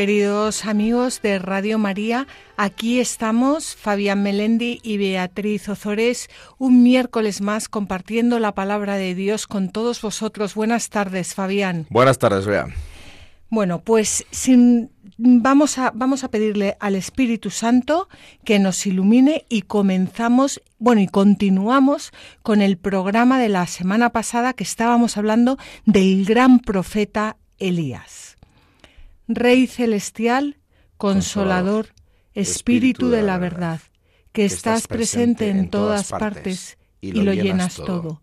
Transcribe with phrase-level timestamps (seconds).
[0.00, 7.68] Queridos amigos de Radio María, aquí estamos Fabián Melendi y Beatriz Ozores un miércoles más
[7.68, 10.54] compartiendo la palabra de Dios con todos vosotros.
[10.54, 11.86] Buenas tardes, Fabián.
[11.90, 12.68] Buenas tardes, Bea.
[13.50, 18.08] Bueno, pues sin, vamos, a, vamos a pedirle al Espíritu Santo
[18.42, 22.10] que nos ilumine y comenzamos, bueno, y continuamos
[22.42, 28.29] con el programa de la semana pasada que estábamos hablando del gran profeta Elías.
[29.32, 30.56] Rey celestial,
[30.96, 31.94] consolador,
[32.34, 33.80] Espíritu de la verdad,
[34.32, 38.22] que estás presente en todas partes y lo llenas todo,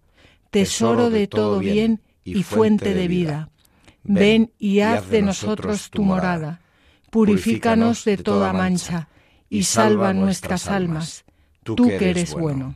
[0.51, 3.49] tesoro de todo bien y fuente de vida.
[4.03, 6.59] Ven y haz de nosotros tu morada,
[7.09, 9.07] purifícanos de toda mancha
[9.49, 11.23] y salva nuestras almas,
[11.63, 12.75] tú que eres bueno.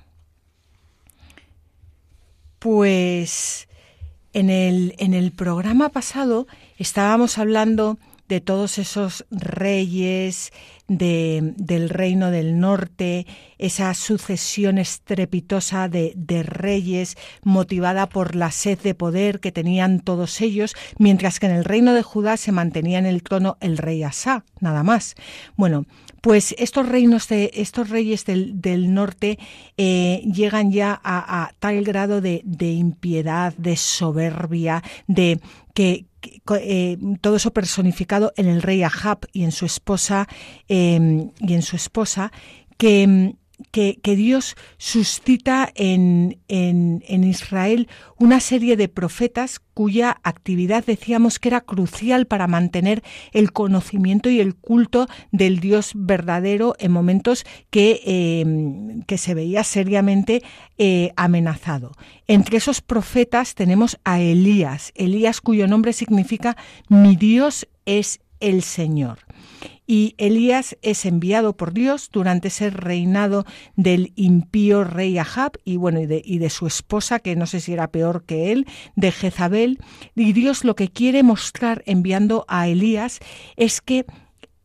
[2.60, 3.68] Pues
[4.32, 7.98] en el, en el programa pasado estábamos hablando
[8.32, 10.54] de todos esos reyes
[10.88, 18.80] de, del reino del norte, esa sucesión estrepitosa de, de, reyes motivada por la sed
[18.80, 23.00] de poder que tenían todos ellos, mientras que en el reino de Judá se mantenía
[23.00, 25.16] en el trono el rey Asá, nada más.
[25.58, 25.86] Bueno,
[26.22, 29.40] pues estos reinos de estos reyes del, del norte
[29.76, 35.42] eh, llegan ya a, a tal grado de, de impiedad, de soberbia, de
[35.74, 36.06] que,
[36.60, 40.28] eh, todo eso personificado en el rey Ahab y en su esposa
[40.68, 42.32] eh, y en su esposa
[42.78, 43.36] que
[43.72, 51.62] que, Dios suscita en, en, Israel una serie de profetas cuya actividad decíamos que era
[51.62, 59.04] crucial para mantener el conocimiento y el culto del Dios verdadero en momentos que, eh,
[59.08, 60.44] que se veía seriamente
[60.78, 61.94] eh, amenazado.
[62.28, 66.58] Entre esos profetas tenemos a Elías, Elías cuyo nombre significa
[66.90, 69.20] mi Dios es el Señor
[69.88, 73.46] y Elías es enviado por Dios durante ese reinado
[73.76, 77.60] del impío rey Ahab y bueno y de, y de, su esposa que no sé
[77.60, 79.80] si era peor que él de Jezabel
[80.16, 83.20] y Dios lo que quiere mostrar enviando a Elías
[83.56, 84.06] es que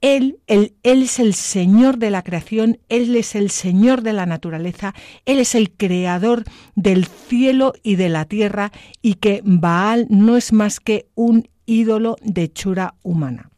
[0.03, 4.27] él, él, él, es el Señor de la creación, Él es el Señor de la
[4.27, 10.37] naturaleza, Él es el creador del cielo y de la tierra y que Baal no
[10.37, 13.51] es más que un ídolo de hechura humana.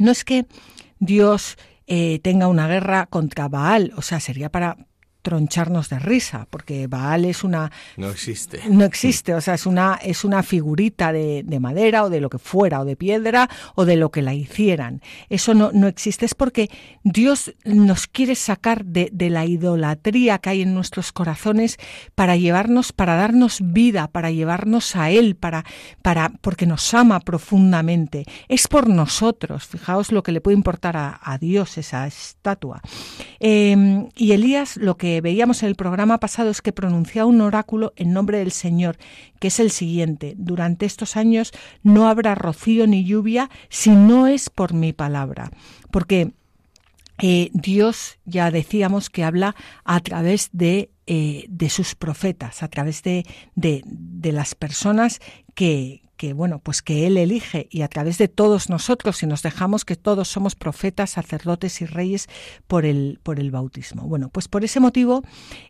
[0.00, 0.46] No es que
[0.98, 1.56] Dios
[1.86, 4.76] eh, tenga una guerra contra Baal, o sea, sería para
[5.22, 7.70] troncharnos de risa, porque Baal es una...
[7.96, 8.60] No existe.
[8.68, 12.30] No existe, o sea, es una, es una figurita de, de, madera o de lo
[12.30, 15.02] que fuera, o de piedra, o de lo que la hicieran.
[15.28, 16.70] Eso no, no existe, es porque
[17.04, 21.76] Dios nos quiere sacar de, de la idolatría que hay en nuestros corazones
[22.14, 25.64] para llevarnos, para darnos vida, para llevarnos a Él, para,
[26.02, 28.24] para, porque nos ama profundamente.
[28.48, 32.80] Es por nosotros, fijaos lo que le puede importar a, a Dios esa estatua.
[33.38, 37.92] Eh, y Elías lo que veíamos en el programa pasado es que pronuncia un oráculo
[37.96, 38.96] en nombre del Señor,
[39.40, 44.50] que es el siguiente, durante estos años no habrá rocío ni lluvia si no es
[44.50, 45.50] por mi palabra,
[45.90, 46.32] porque
[47.22, 49.54] eh, Dios ya decíamos que habla
[49.84, 55.20] a través de, eh, de sus profetas, a través de, de, de las personas
[55.54, 59.40] que, que bueno, pues que él elige y a través de todos nosotros si nos
[59.40, 62.28] dejamos que todos somos profetas, sacerdotes y reyes
[62.66, 64.02] por el por el bautismo.
[64.02, 65.22] Bueno, pues por ese motivo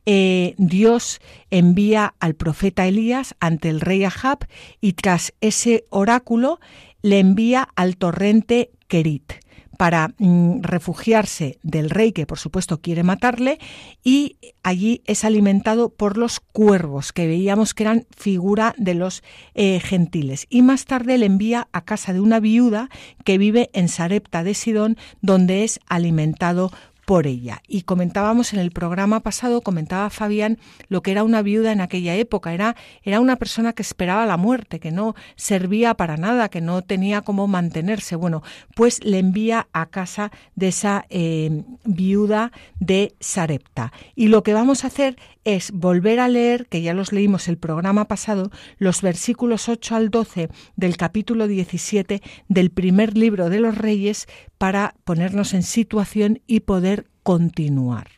[0.07, 4.49] eh, Dios envía al profeta Elías ante el rey Ahab
[4.81, 6.59] y tras ese oráculo
[7.01, 9.35] le envía al torrente Kerit
[9.81, 13.59] para mm, refugiarse del rey que por supuesto quiere matarle
[14.05, 19.23] y allí es alimentado por los cuervos que veíamos que eran figura de los
[19.55, 20.47] eh, gentiles.
[20.51, 22.91] Y más tarde le envía a casa de una viuda
[23.25, 26.71] que vive en Sarepta de Sidón donde es alimentado
[27.11, 27.61] por ella.
[27.67, 30.59] Y comentábamos en el programa pasado, comentaba Fabián,
[30.89, 32.55] lo que era una viuda en aquella época.
[32.55, 36.83] Era, era una persona que esperaba la muerte, que no servía para nada, que no
[36.83, 38.15] tenía cómo mantenerse.
[38.15, 38.45] Bueno,
[38.77, 43.93] pues le envía a casa de esa eh, viuda de Sarepta.
[44.15, 47.59] Y lo que vamos a hacer es volver a leer, que ya los leímos el
[47.59, 53.77] programa pasado, los versículos 8 al 12 del capítulo 17 del primer libro de los
[53.77, 54.27] Reyes
[54.59, 58.09] para ponernos en situación y poder continuar.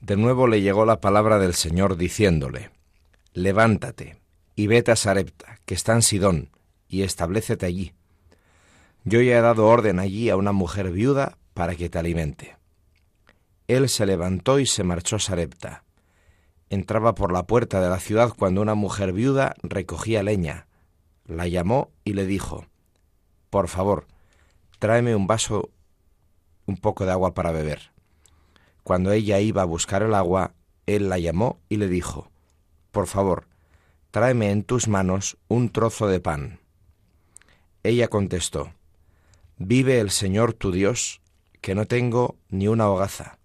[0.00, 2.70] De nuevo le llegó la palabra del Señor diciéndole,
[3.32, 4.16] levántate
[4.54, 6.50] y vete a Sarepta, que está en Sidón,
[6.88, 7.92] y establecete allí.
[9.04, 12.56] Yo ya he dado orden allí a una mujer viuda para que te alimente.
[13.68, 15.84] Él se levantó y se marchó a Sarepta.
[16.68, 20.66] Entraba por la puerta de la ciudad cuando una mujer viuda recogía leña.
[21.24, 22.66] La llamó y le dijo,
[23.50, 24.06] Por favor,
[24.80, 25.70] tráeme un vaso,
[26.66, 27.92] un poco de agua para beber.
[28.82, 30.54] Cuando ella iba a buscar el agua,
[30.86, 32.30] él la llamó y le dijo,
[32.90, 33.46] Por favor,
[34.10, 36.58] tráeme en tus manos un trozo de pan.
[37.84, 38.72] Ella contestó,
[39.56, 41.20] Vive el Señor tu Dios,
[41.60, 43.38] que no tengo ni una hogaza,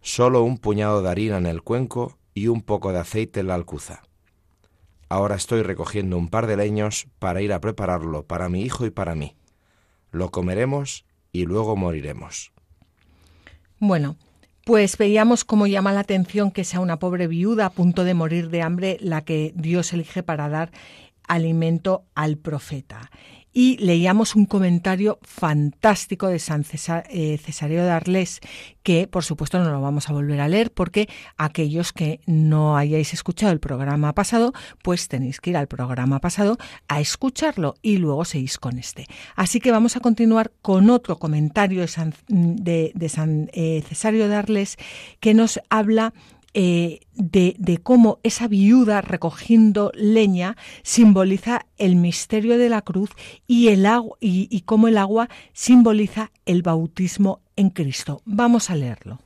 [0.00, 3.54] solo un puñado de harina en el cuenco y un poco de aceite en la
[3.54, 4.02] alcuza.
[5.08, 8.90] Ahora estoy recogiendo un par de leños para ir a prepararlo para mi hijo y
[8.90, 9.36] para mí.
[10.12, 12.52] Lo comeremos y luego moriremos.
[13.80, 14.16] Bueno,
[14.64, 18.50] pues veíamos cómo llama la atención que sea una pobre viuda a punto de morir
[18.50, 20.70] de hambre la que Dios elige para dar
[21.26, 23.10] alimento al profeta
[23.58, 26.64] y leíamos un comentario fantástico de San
[27.10, 28.38] eh, de Arles,
[28.84, 33.12] que por supuesto no lo vamos a volver a leer porque aquellos que no hayáis
[33.12, 34.52] escuchado el programa pasado,
[34.84, 36.56] pues tenéis que ir al programa pasado
[36.86, 39.08] a escucharlo y luego seguís con este.
[39.34, 44.36] Así que vamos a continuar con otro comentario de San, de, San eh, Cesario de
[44.36, 44.76] Arles
[45.18, 46.14] que nos habla
[46.60, 53.10] eh, de, cómo esa viuda recogiendo leña simboliza el misterio de la cruz
[53.46, 58.22] y, el agua, y, cómo el agua simboliza el bautismo en Cristo.
[58.24, 59.20] Vamos a leerlo.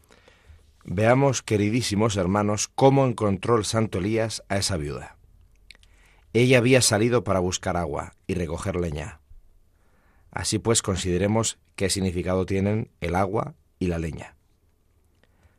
[0.84, 5.16] Veamos, queridísimos hermanos, cómo encontró el santo Elías a esa viuda.
[6.34, 9.20] Ella había salido para buscar agua y recoger leña.
[10.30, 14.36] Así pues, consideremos qué significado tienen el agua y la leña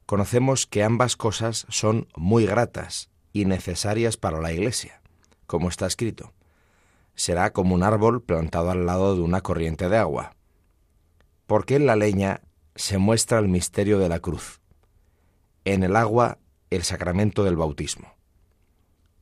[0.05, 5.01] conocemos que ambas cosas son muy gratas y necesarias para la Iglesia,
[5.47, 6.33] como está escrito.
[7.15, 10.35] Será como un árbol plantado al lado de una corriente de agua.
[11.45, 12.41] Porque en la leña
[12.75, 14.61] se muestra el misterio de la cruz,
[15.65, 16.39] en el agua
[16.69, 18.15] el sacramento del bautismo.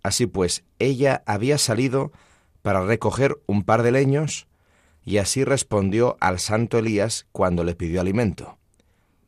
[0.04, 2.12] Así pues, ella había salido
[2.62, 4.48] para recoger un par de leños
[5.04, 8.58] y así respondió al santo Elías cuando le pidió alimento.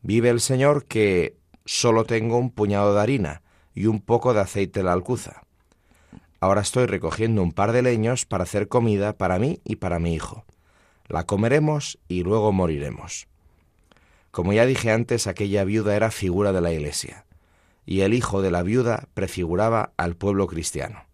[0.02, 3.42] Vive el Señor que solo tengo un puñado de harina
[3.74, 5.42] y un poco de aceite en la alcuza.
[6.40, 10.14] Ahora estoy recogiendo un par de leños para hacer comida para mí y para mi
[10.14, 10.44] hijo.
[11.08, 13.28] La comeremos y luego moriremos.
[14.30, 17.24] Como ya dije antes, aquella viuda era figura de la Iglesia,
[17.86, 21.04] y el hijo de la viuda prefiguraba al pueblo cristiano.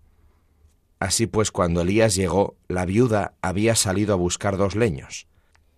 [0.98, 5.26] Así pues, cuando Elías llegó, la viuda había salido a buscar dos leños.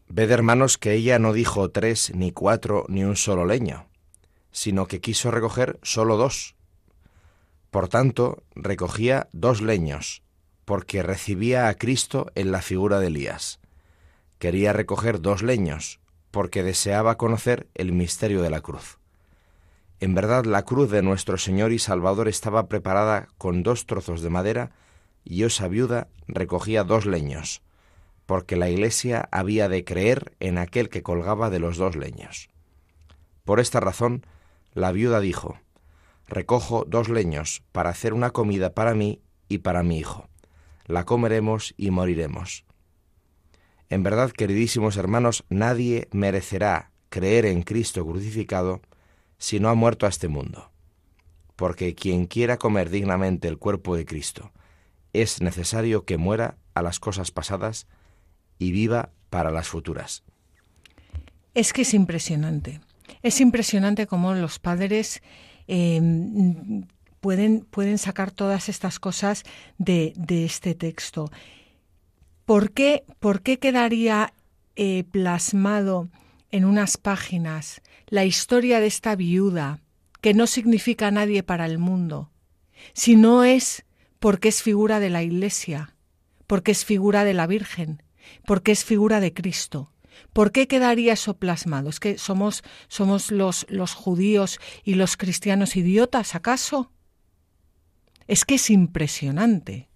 [0.09, 3.87] Ved, hermanos, que ella no dijo tres, ni cuatro, ni un solo leño,
[4.53, 6.55] sino que quiso recoger solo dos.
[7.71, 10.23] Por tanto, recogía dos leños,
[10.65, 13.61] porque recibía a Cristo en la figura de Elías.
[14.39, 16.01] Quería recoger dos leños,
[16.31, 18.99] porque deseaba conocer el misterio de la cruz.
[20.01, 24.31] En verdad, la cruz de nuestro Señor y Salvador estaba preparada con dos trozos de
[24.31, 24.73] madera,
[25.25, 27.63] y esa viuda recogía dos leños,
[28.27, 32.51] porque la Iglesia había de creer en aquel que colgaba de los dos leños.
[33.45, 34.27] Por esta razón,
[34.75, 35.59] la viuda dijo,
[36.27, 40.29] Recojo dos leños para hacer una comida para mí y para mi hijo.
[40.87, 42.65] La comeremos y moriremos.
[43.91, 48.81] En verdad, queridísimos hermanos, nadie merecerá creer en Cristo crucificado
[49.37, 50.71] si no ha muerto a este mundo.
[51.57, 54.53] Porque quien quiera comer dignamente el cuerpo de Cristo,
[55.13, 57.87] es necesario que muera a las cosas pasadas
[58.59, 60.25] y viva para las futuras.
[61.53, 62.81] Es que es impresionante.
[63.23, 65.23] Es impresionante cómo los padres
[65.67, 66.87] em,
[67.21, 69.45] pueden, pueden, sacar todas estas cosas
[69.79, 71.31] de, este texto.
[72.45, 74.33] ¿Por qué, por qué quedaría
[74.75, 76.09] eh, plasmado
[76.51, 79.81] en unas páginas la historia de esta viuda,
[80.21, 82.31] que no significa nadie para el mundo,
[82.93, 83.85] si no es
[84.19, 85.95] porque es figura de la Iglesia,
[86.47, 88.03] porque es figura de la Virgen,
[88.47, 89.93] porque es figura de Cristo?
[90.33, 91.91] ¿Por qué quedaría eso plasmado?
[91.91, 96.91] ¿Es que somos, somos los, los judíos y los cristianos idiotas, acaso?
[98.27, 99.89] Es que es impresionante.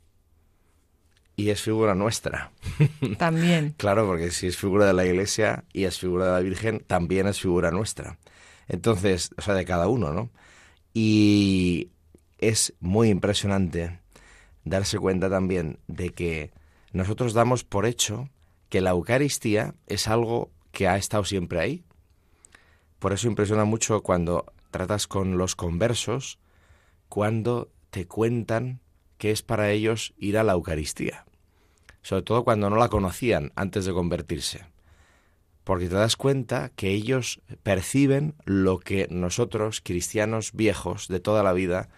[1.36, 2.52] Y es figura nuestra.
[3.18, 3.74] También.
[3.76, 7.26] claro, porque si es figura de la Iglesia y es figura de la Virgen, también
[7.26, 8.18] es figura nuestra.
[8.68, 10.30] Entonces, o sea, de cada uno, ¿no?
[10.94, 11.90] Y
[12.38, 14.00] es muy impresionante
[14.64, 16.52] darse cuenta también de que
[16.92, 18.30] nosotros damos por hecho
[18.68, 21.84] que la Eucaristía es algo que ha estado siempre ahí.
[22.98, 26.38] Por eso impresiona mucho cuando tratas con los conversos,
[27.08, 28.80] cuando te cuentan
[29.18, 31.24] que es para ellos ir a la Eucaristía,
[32.02, 34.66] sobre todo cuando no la conocían antes de convertirse,
[35.64, 41.52] porque te das cuenta que ellos perciben lo que nosotros, cristianos viejos de toda la
[41.52, 41.88] vida,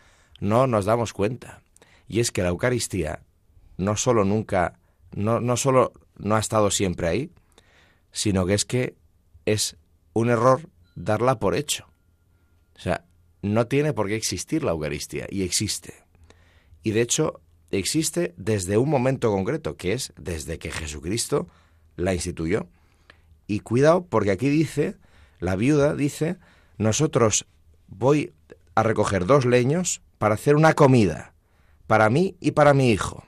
[0.40, 1.62] no nos damos cuenta,
[2.06, 3.22] y es que la Eucaristía
[3.76, 4.78] no solo nunca,
[5.12, 7.30] no, no solo no ha estado siempre ahí,
[8.12, 8.96] sino que es que
[9.46, 9.76] es
[10.12, 11.86] un error darla por hecho.
[12.76, 13.04] O sea,
[13.42, 15.94] no tiene por qué existir la Eucaristía, y existe.
[16.82, 21.48] Y de hecho, existe desde un momento concreto, que es desde que Jesucristo
[21.96, 22.68] la instituyó.
[23.46, 24.96] Y cuidado, porque aquí dice,
[25.40, 26.38] la viuda dice,
[26.76, 27.46] nosotros
[27.86, 28.32] voy
[28.74, 31.34] a recoger dos leños para hacer una comida,
[31.86, 33.24] para mí y para mi hijo,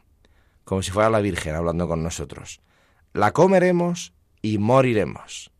[0.65, 2.61] como si fuera la Virgen hablando con nosotros.
[3.13, 5.51] La comeremos y moriremos.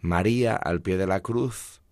[0.00, 1.82] María, al pie de la cruz,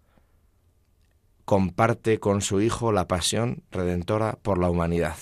[1.45, 5.17] comparte con su Hijo la pasión redentora por la humanidad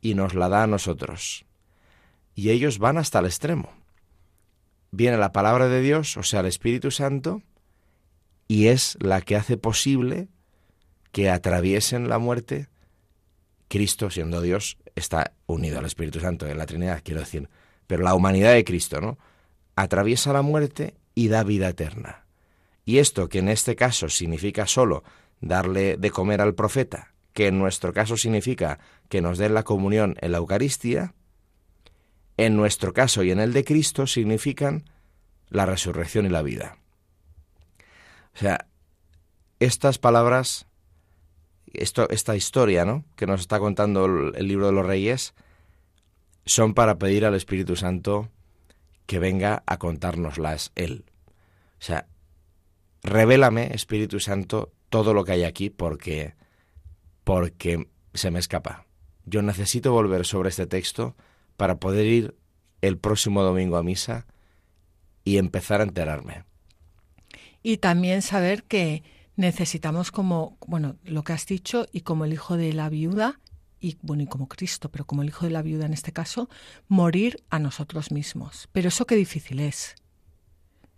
[0.00, 1.46] y nos la da a nosotros.
[2.34, 3.70] Y ellos van hasta el extremo.
[4.90, 7.42] Viene la palabra de Dios, o sea, el Espíritu Santo,
[8.48, 10.28] y es la que hace posible
[11.12, 12.68] que atraviesen la muerte.
[13.68, 17.48] Cristo, siendo Dios, está unido al Espíritu Santo en la Trinidad, quiero decir,
[17.90, 19.18] pero la humanidad de Cristo, ¿no?
[19.74, 22.24] Atraviesa la muerte y da vida eterna.
[22.84, 25.02] Y esto, que en este caso significa solo
[25.40, 28.78] darle de comer al profeta, que en nuestro caso significa
[29.08, 31.14] que nos den la comunión en la Eucaristía,
[32.36, 34.84] en nuestro caso y en el de Cristo significan
[35.48, 36.78] la resurrección y la vida.
[38.36, 38.68] O sea,
[39.58, 40.68] estas palabras,
[41.72, 43.04] esto, esta historia ¿no?
[43.16, 45.34] que nos está contando el, el libro de los reyes,
[46.46, 48.30] son para pedir al Espíritu Santo
[49.06, 51.04] que venga a contárnoslas Él.
[51.78, 52.06] O sea,
[53.02, 56.34] revélame, Espíritu Santo, todo lo que hay aquí porque,
[57.24, 58.86] porque se me escapa.
[59.24, 61.16] Yo necesito volver sobre este texto
[61.56, 62.34] para poder ir
[62.80, 64.26] el próximo domingo a misa
[65.24, 66.44] y empezar a enterarme.
[67.62, 69.02] Y también saber que
[69.36, 73.40] necesitamos como, bueno, lo que has dicho, y como el hijo de la viuda,
[73.80, 76.48] y bueno, y como Cristo, pero como el hijo de la viuda en este caso,
[76.88, 78.68] morir a nosotros mismos.
[78.72, 79.96] Pero eso qué difícil es.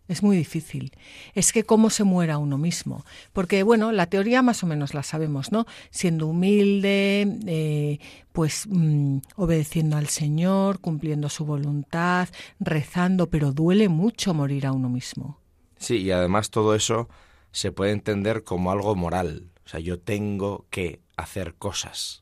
[0.09, 0.93] Es muy difícil.
[1.35, 3.05] Es que cómo se muera uno mismo.
[3.33, 5.65] Porque, bueno, la teoría más o menos la sabemos, ¿no?
[5.91, 7.99] Siendo humilde, eh,
[8.33, 14.89] pues mm, obedeciendo al Señor, cumpliendo su voluntad, rezando, pero duele mucho morir a uno
[14.89, 15.39] mismo.
[15.79, 17.09] Sí, y además todo eso
[17.53, 19.51] se puede entender como algo moral.
[19.65, 22.22] O sea, yo tengo que hacer cosas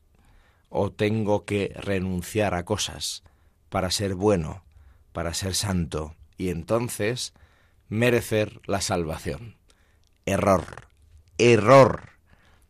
[0.71, 3.23] o tengo que renunciar a cosas
[3.69, 4.63] para ser bueno,
[5.11, 6.15] para ser santo.
[6.37, 7.33] Y entonces
[7.89, 9.57] merecer la salvación.
[10.25, 10.87] Error,
[11.37, 12.09] error,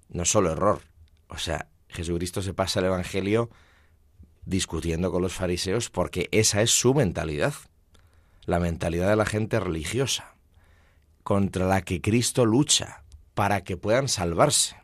[0.10, 0.82] no solo error.
[1.28, 3.52] O sea, Jesucristo se pasa el Evangelio
[4.46, 7.54] discutiendo con los fariseos porque esa es su mentalidad,
[8.46, 10.34] la mentalidad de la gente religiosa,
[11.22, 13.04] contra la que Cristo lucha
[13.36, 14.76] para que puedan salvarse,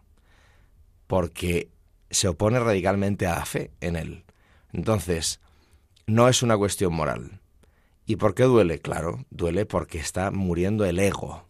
[1.07, 1.71] porque
[2.09, 4.25] se opone radicalmente a la fe en él.
[4.73, 5.39] Entonces,
[6.05, 7.41] no es una cuestión moral,
[8.09, 8.79] ¿Y por qué duele?
[8.79, 11.45] Claro, duele porque está muriendo el ego.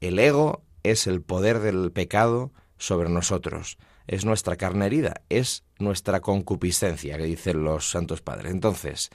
[0.00, 3.78] El ego es el poder del pecado sobre nosotros,
[4.08, 8.50] es nuestra carne herida, es nuestra concupiscencia, que dicen los santos padres.
[8.50, 9.10] Entonces,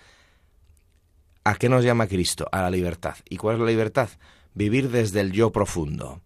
[1.43, 2.47] ¿a qué nos llama Cristo?
[2.53, 3.17] A la libertad.
[3.29, 4.07] ¿Y cuál es la libertad?
[4.53, 6.21] Vivir desde el yo profundo,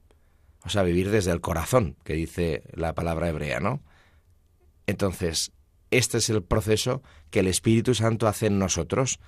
[0.64, 3.82] o sea, vivir desde el corazón, que dice la palabra hebrea, ¿no?
[4.92, 5.52] Entonces,
[5.90, 9.20] este es el proceso que el Espíritu Santo hace en nosotros,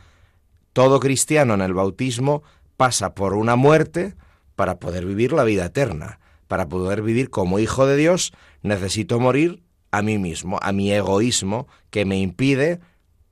[0.73, 2.43] todo cristiano en el bautismo
[2.77, 4.15] pasa por una muerte
[4.55, 6.19] para poder vivir la vida eterna.
[6.47, 11.67] Para poder vivir como hijo de Dios necesito morir a mí mismo, a mi egoísmo
[11.89, 12.79] que me impide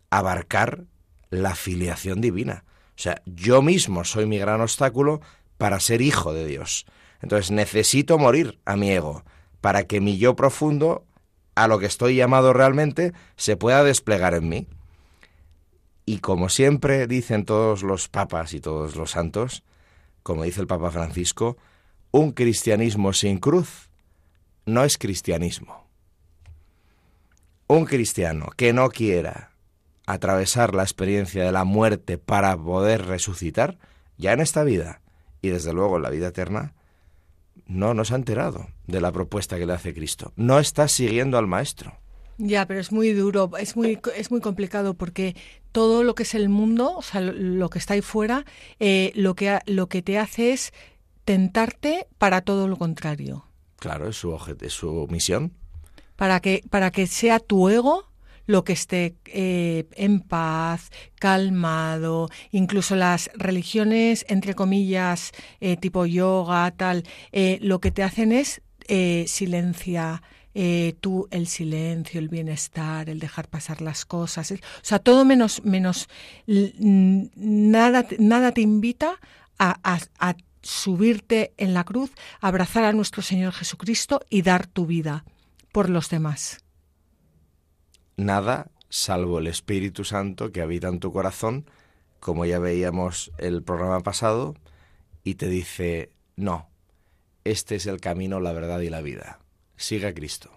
[0.10, 0.86] abarcar
[1.30, 2.64] la filiación divina.
[2.92, 5.22] O sea, yo mismo soy mi gran obstáculo
[5.58, 6.86] para ser hijo de Dios.
[7.22, 9.24] Entonces necesito morir a mi ego
[9.60, 11.06] para que mi yo profundo,
[11.56, 14.68] a lo que estoy llamado realmente, se pueda desplegar en mí.
[16.06, 19.64] Y como siempre dicen todos los papas y todos los santos,
[20.24, 21.58] como dice el Papa Francisco,
[22.12, 23.90] un cristianismo sin cruz
[24.66, 25.88] no es cristianismo.
[27.68, 29.52] Un cristiano que no quiera
[30.06, 33.78] atravesar la experiencia de la muerte para poder resucitar,
[34.18, 35.02] ya en esta vida
[35.42, 36.74] y desde luego en la vida eterna,
[37.72, 40.34] no nos ha enterado de la propuesta que le hace Cristo.
[40.36, 41.98] No está siguiendo al Maestro.
[42.38, 45.36] Ya, pero es muy duro, es muy, es muy complicado porque
[45.72, 48.46] todo lo que es el mundo, o sea, lo, que está ahí fuera,
[48.80, 50.74] eh, lo, que, lo que te hace es
[51.24, 53.46] tentarte para todo lo contrario.
[53.78, 55.54] Claro, es su, es su misión.
[56.16, 58.11] Para que, para que sea tu ego
[58.46, 66.72] lo que esté eh, en paz, calmado, incluso las religiones, entre comillas, eh, tipo yoga,
[66.72, 68.62] tal, eh, lo que te hacen es
[69.26, 70.22] silencia,
[71.00, 76.10] tú el silencio, el bienestar, el dejar pasar las cosas, o sea, todo menos, menos,
[76.46, 79.18] nada, nada te invita
[79.58, 79.80] a,
[80.20, 85.24] a subirte en la cruz, abrazar a nuestro Señor Jesucristo y dar tu vida
[85.72, 86.66] por los demás.
[88.18, 91.70] Nada salvo el Espíritu Santo que habita en tu corazón,
[92.20, 94.56] como ya veíamos el programa pasado,
[95.24, 96.70] y te dice, no,
[97.44, 99.40] este es el camino, la verdad y la vida.
[99.76, 100.52] Siga a Cristo.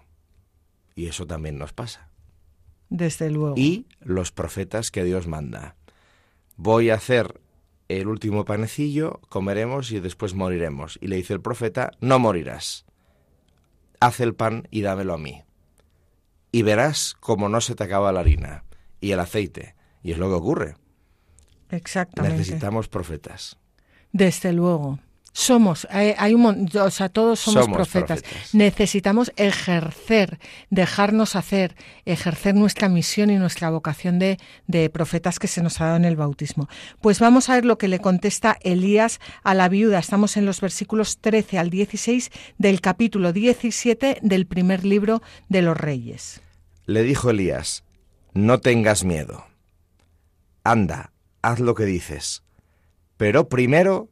[0.95, 2.09] Y eso también nos pasa.
[2.89, 3.55] Desde luego.
[3.57, 5.75] Y los profetas que Dios manda.
[6.57, 7.41] Voy a hacer
[7.87, 10.97] el último panecillo, comeremos y después moriremos.
[11.01, 12.85] Y le dice el profeta, no morirás.
[13.99, 15.44] Haz el pan y dámelo a mí.
[16.55, 18.63] Y verás cómo no se te acaba la harina
[19.01, 19.75] y el aceite.
[20.01, 20.75] Y es lo que ocurre.
[21.69, 22.37] Exactamente.
[22.37, 23.57] Necesitamos profetas.
[24.13, 24.99] Desde luego.
[25.33, 28.21] Somos, hay, un, o sea, todos somos, profetas.
[28.53, 35.61] Necesitamos ejercer, dejarnos hacer, ejercer nuestra misión y nuestra vocación de, de profetas que se
[35.61, 36.69] nos ha dado en el bautismo.
[37.01, 39.99] Pues vamos a ver lo que le contesta Elías a la viuda.
[39.99, 45.75] Estamos en los versículos 13 al 16 del capítulo 17 del primer libro de los
[45.75, 46.44] Reyes.
[46.85, 47.83] Le dijo Elías,
[48.33, 49.45] no tengas miedo.
[50.63, 51.11] Anda,
[51.41, 52.43] haz lo que dices.
[53.17, 54.09] Pero primero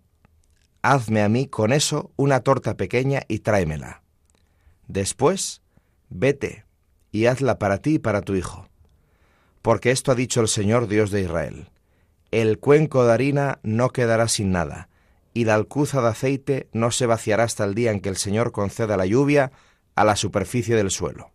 [0.81, 4.01] hazme a mí con eso una torta pequeña y tráemela.
[4.87, 5.61] Después,
[6.09, 6.65] vete
[7.11, 8.67] y hazla para ti y para tu hijo.
[9.61, 11.69] Porque esto ha dicho el Señor Dios de Israel.
[12.31, 14.89] El cuenco de harina no quedará sin nada,
[15.33, 18.51] y la alcuza de aceite no se vaciará hasta el día en que el Señor
[18.51, 19.51] conceda la lluvia
[19.95, 21.32] a la superficie del suelo.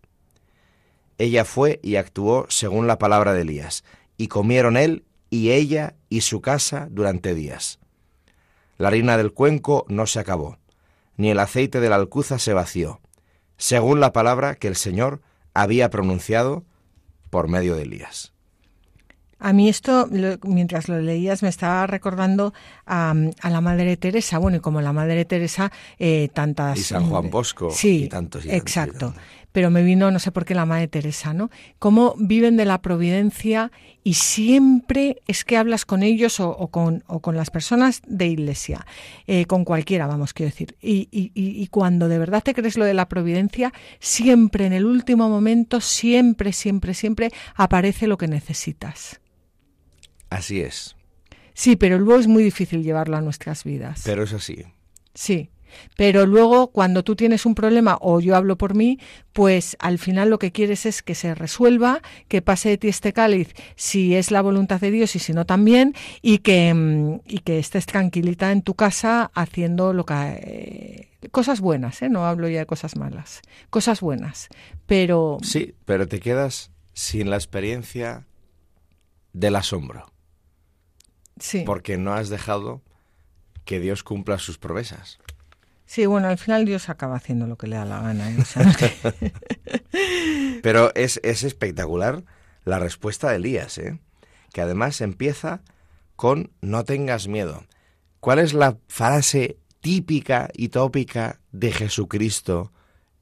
[1.18, 3.84] Ella fue y actuó según la palabra de Elías,
[4.16, 7.80] y comieron él y ella y su casa durante días.
[8.78, 10.58] La harina del cuenco no se acabó,
[11.16, 13.00] ni el aceite de la alcuza se vació,
[13.56, 15.20] según la palabra que el Señor
[15.54, 16.64] había pronunciado
[17.30, 18.32] por medio de Elías.
[19.40, 20.08] A mí esto,
[20.42, 22.52] mientras lo leías, me estaba recordando
[22.86, 23.14] a,
[23.48, 24.38] la Madre Teresa.
[24.38, 26.76] Bueno, y como la Madre Teresa, eh, tantas...
[26.76, 27.70] Y San Juan Bosco.
[27.70, 28.44] Sí, y tantos.
[28.44, 29.14] Y exacto
[29.58, 31.50] pero me vino no sé por qué la Madre Teresa, ¿no?
[31.80, 33.72] Cómo viven de la providencia
[34.04, 38.86] y siempre es que hablas con ellos o, con, o con, las personas de iglesia,
[39.26, 40.76] eh, con cualquiera, vamos, quiero decir.
[40.80, 45.28] Y, y, cuando de verdad te crees lo de la providencia, siempre en el último
[45.28, 49.20] momento, siempre, siempre, siempre aparece lo que necesitas.
[50.30, 50.94] Así es.
[51.52, 54.02] Sí, pero luego es muy difícil llevarlo a nuestras vidas.
[54.04, 54.66] Pero es así.
[55.14, 55.50] Sí.
[55.96, 58.98] Pero luego, cuando tú tienes un problema, o yo hablo por mí,
[59.32, 63.12] pues al final lo que quieres es que se resuelva, que pase de ti este
[63.12, 67.38] cáliz, si es la voluntad de Dios y si no también, y que, mm, y
[67.40, 70.14] que estés tranquilita en tu casa haciendo lo que...
[70.14, 72.08] Eh, cosas buenas, ¿eh?
[72.08, 74.48] no hablo ya de cosas malas, cosas buenas,
[74.86, 75.38] pero...
[75.42, 78.26] Sí, pero te quedas sin la experiencia
[79.32, 80.12] del asombro.
[81.38, 81.62] Sí.
[81.64, 82.82] Porque no has dejado
[83.64, 85.18] que Dios cumpla sus promesas.
[85.88, 88.30] Sí, bueno, al final Dios acaba haciendo lo que le da la gana.
[88.30, 88.36] ¿eh?
[90.62, 92.24] Pero es, es, espectacular
[92.66, 93.98] la respuesta de Elías, ¿eh?
[94.52, 95.62] que además empieza
[96.14, 97.64] con no tengas miedo.
[98.20, 102.70] ¿Cuál es la frase típica y tópica de Jesucristo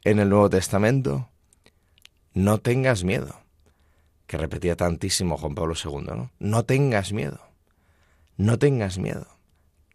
[0.02, 1.30] en el Nuevo Testamento?
[2.34, 3.42] No tengas miedo,
[4.26, 6.32] que repetía tantísimo Juan Pablo II, ¿no?
[6.40, 7.38] No tengas miedo,
[8.36, 9.28] no tengas miedo.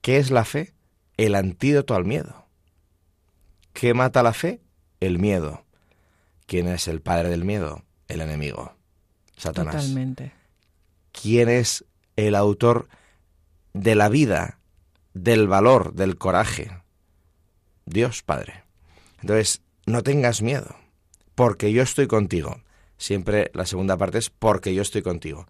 [0.01, 0.73] ¿Qué es la fe?
[1.17, 2.41] El antídoto al miedo.
[3.73, 4.61] ¿Qué mata la fe?
[4.99, 5.65] El miedo.
[6.45, 7.83] ¿Quién es el padre del miedo?
[8.07, 8.73] El enemigo.
[9.37, 9.75] Satanás.
[9.75, 10.33] Totalmente.
[11.11, 12.87] ¿Quién es el autor
[13.73, 14.59] de la vida,
[15.13, 16.71] del valor, del coraje?
[17.85, 18.63] Dios Padre.
[19.21, 20.75] Entonces, no tengas miedo,
[21.35, 22.61] porque yo estoy contigo.
[22.97, 25.47] Siempre la segunda parte es porque yo estoy contigo.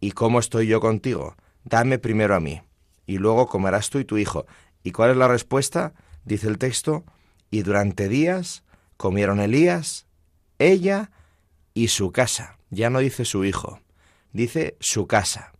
[0.00, 1.36] ¿Y cómo estoy yo contigo?
[1.64, 2.62] Dame primero a mí,
[3.06, 4.46] y luego comerás tú y tu hijo.
[4.82, 5.92] ¿Y cuál es la respuesta?
[6.24, 7.04] Dice el texto,
[7.50, 8.62] y durante días
[8.96, 10.06] comieron Elías,
[10.58, 11.10] ella
[11.74, 12.58] y su casa.
[12.70, 13.80] Ya no dice su hijo,
[14.32, 15.52] dice su casa.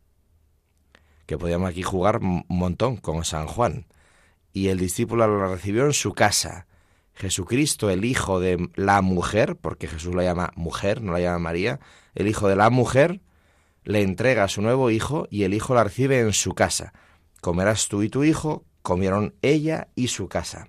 [1.26, 3.86] Que podíamos aquí jugar un montón con San Juan.
[4.52, 6.66] Y el discípulo lo recibió en su casa.
[7.14, 11.80] Jesucristo, el hijo de la mujer, porque Jesús la llama mujer, no la llama María,
[12.14, 13.20] el hijo de la mujer,
[13.84, 16.92] le entrega a su nuevo hijo y el hijo la recibe en su casa.
[17.40, 20.68] Comerás tú y tu hijo, comieron ella y su casa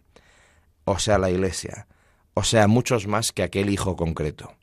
[0.86, 1.88] o sea la Iglesia,
[2.34, 4.56] o sea muchos más que aquel hijo concreto.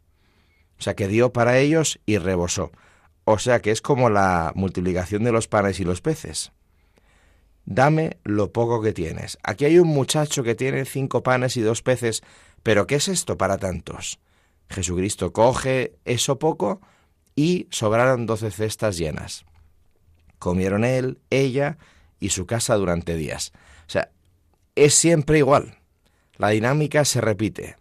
[0.79, 2.71] O sea, que dio para ellos y rebosó.
[3.25, 6.53] O sea, que es como la multiplicación de los panes y los peces.
[7.65, 9.39] Dame lo poco que tienes.
[9.43, 12.23] Aquí hay un muchacho que tiene cinco panes y dos peces,
[12.63, 14.21] pero ¿qué es esto para tantos?
[14.71, 16.81] Jesucristo coge eso poco
[17.35, 19.45] y sobraron doce cestas llenas.
[20.39, 21.77] Comieron él, ella
[22.21, 23.53] y su casa durante días.
[23.87, 24.11] O sea,
[24.75, 25.79] es siempre igual.
[26.39, 27.77] La dinámica se repite.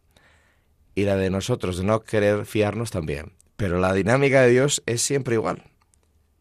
[0.95, 3.33] Y la de nosotros de no querer fiarnos también.
[3.55, 5.63] Pero la dinámica de Dios es siempre igual.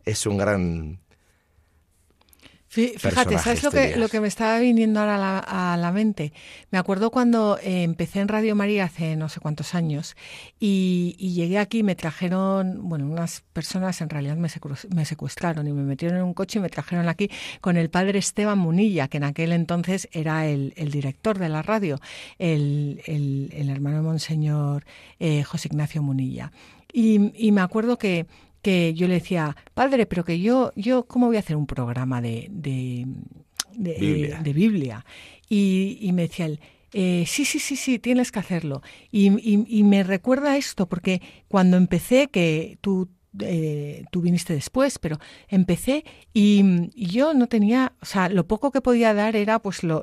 [0.04, 1.00] Es un gran
[2.76, 6.34] Fíjate, ¿sabes lo que, lo que me estaba viniendo ahora a la, mente?
[6.70, 10.14] Me acuerdo cuando eh, empecé en Radio María hace no sé cuántos años
[10.60, 16.18] y, llegué aquí, me trajeron, bueno, unas personas en realidad me, secuestraron y me metieron
[16.18, 17.30] en un coche y me trajeron aquí
[17.62, 21.98] con el padre Esteban Munilla, que en aquel entonces era el, director de la radio,
[22.38, 23.02] el,
[23.70, 24.84] hermano de Monseñor
[25.18, 26.52] eh, José Ignacio Munilla.
[26.92, 28.26] y me acuerdo que
[28.66, 32.20] que yo le decía, padre, pero que yo, yo ¿cómo voy a hacer un programa
[32.20, 33.06] de, de,
[34.52, 35.06] Biblia.
[35.48, 36.58] Y, me decía él,
[36.92, 38.82] eh, sí, sí, sí, sí, tienes que hacerlo.
[39.12, 39.28] Y,
[39.78, 43.08] y, me recuerda esto, porque cuando empecé, que tú
[43.40, 45.18] eh, tú viniste después, pero
[45.48, 50.02] empecé y, yo no tenía, o sea, lo poco que podía dar era pues lo,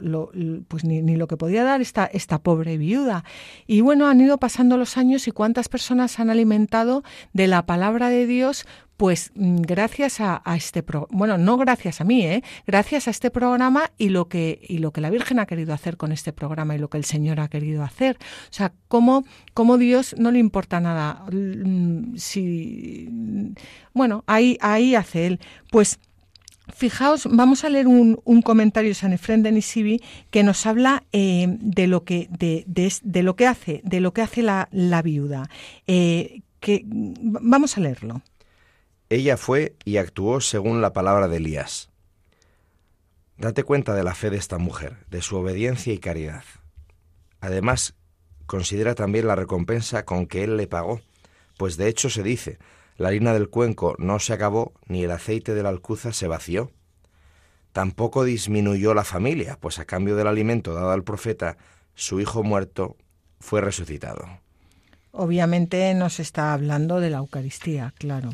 [0.68, 3.24] pues ni, ni, lo que podía dar esta, esta pobre viuda.
[3.68, 8.10] Y bueno, han ido pasando los años y cuántas personas han alimentado de la palabra
[8.10, 8.66] de Dios
[9.04, 13.92] pues mm, gracias a, este bueno no gracias a mí eh gracias a este programa
[13.98, 16.78] y lo que y lo que la Virgen ha querido hacer con este programa y
[16.78, 20.80] lo que el Señor ha querido hacer o sea cómo, cómo Dios no le importa
[20.80, 23.10] nada mm, si
[23.94, 26.00] bueno ahí ahí hace él pues
[26.74, 31.48] Fijaos, vamos a leer un, comentario de San Efrén de Nisibi que nos habla eh,
[31.60, 35.50] de lo que de, de, lo que hace de lo que hace la, la viuda.
[35.88, 38.22] Eh, que vamos a leerlo.
[39.14, 41.92] Ella fue y actuó según la palabra de Elías.
[43.38, 46.44] Date cuenta de la fe de esta mujer, de su obediencia y caridad.
[47.40, 47.94] Además,
[48.48, 51.00] considera también la recompensa con que él le pagó,
[51.60, 52.58] pues de hecho se dice,
[52.98, 56.72] la harina del cuenco no se acabó, ni el aceite de la alcuza se vació.
[57.72, 61.58] Tampoco disminuyó la familia, pues a cambio del alimento dado al profeta,
[61.94, 62.98] su hijo muerto
[63.40, 64.26] fue resucitado.
[65.12, 68.32] Obviamente nos está hablando de la Eucaristía, claro.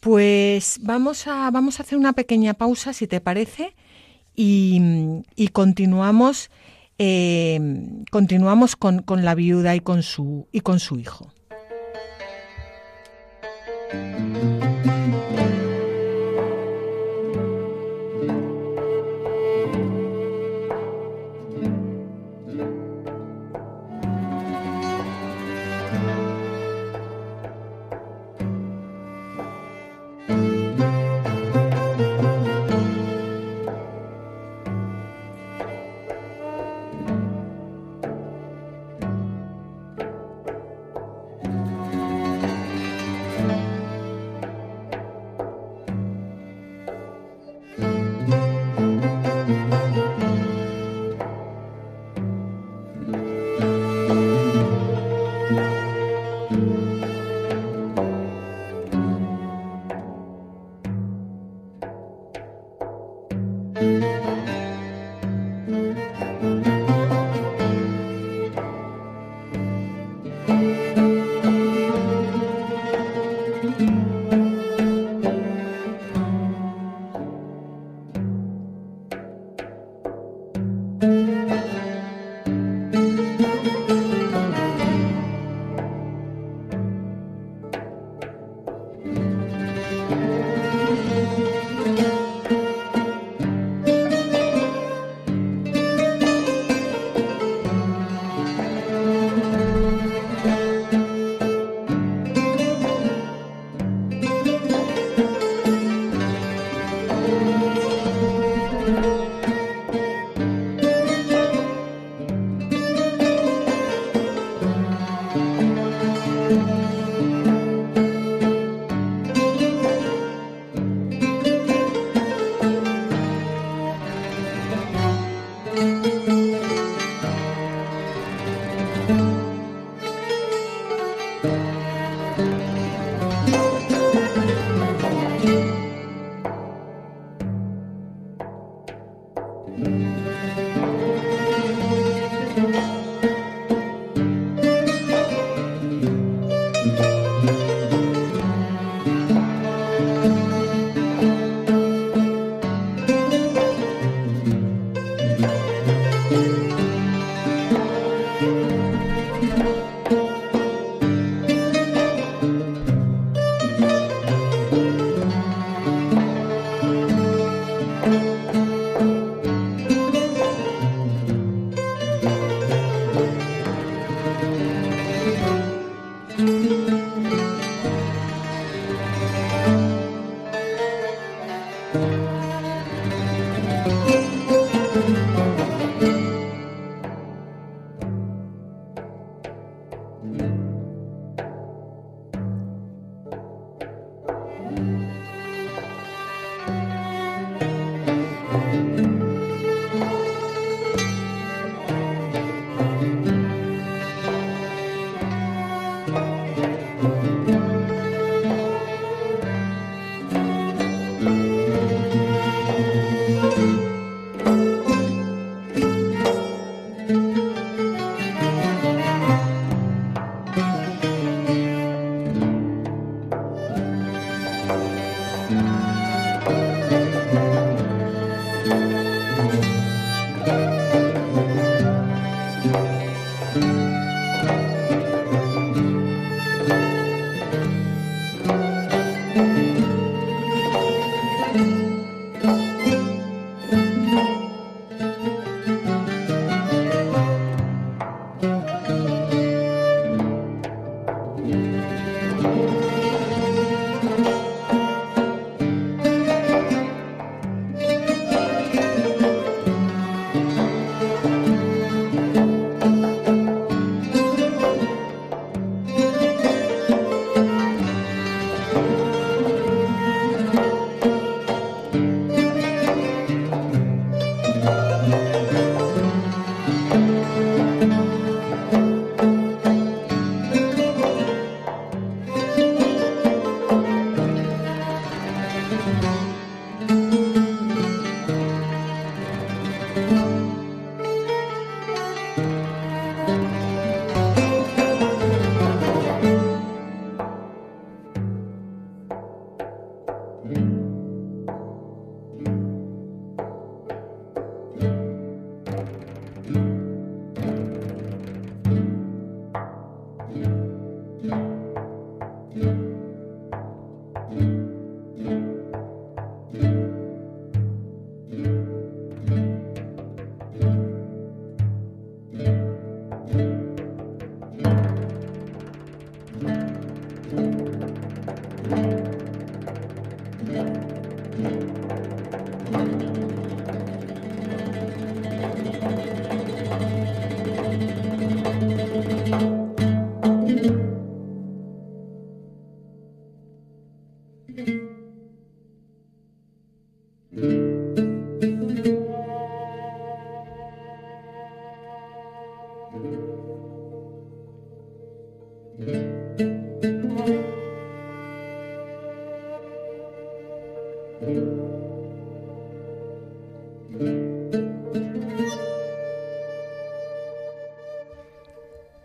[0.00, 3.74] Pues vamos a, vamos a hacer una pequeña pausa, si te parece,
[4.34, 6.50] y, continuamos,
[6.98, 7.60] eh,
[8.10, 11.30] continuamos con, con, la viuda y con su, y con su hijo.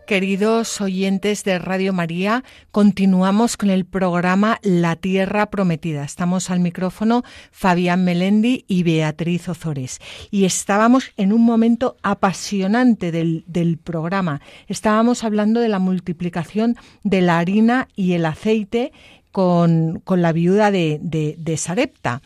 [0.06, 6.04] Queridos oyentes de Radio María, continuamos con el programa La Tierra Prometida.
[6.04, 9.98] Estamos al micrófono Fabián Melendi y Beatriz Ozores.
[10.30, 14.40] Y estábamos en un momento apasionante del, programa.
[14.68, 18.92] Estábamos hablando de la multiplicación de la harina y el aceite
[19.32, 22.22] con, la viuda de, de Sarepta.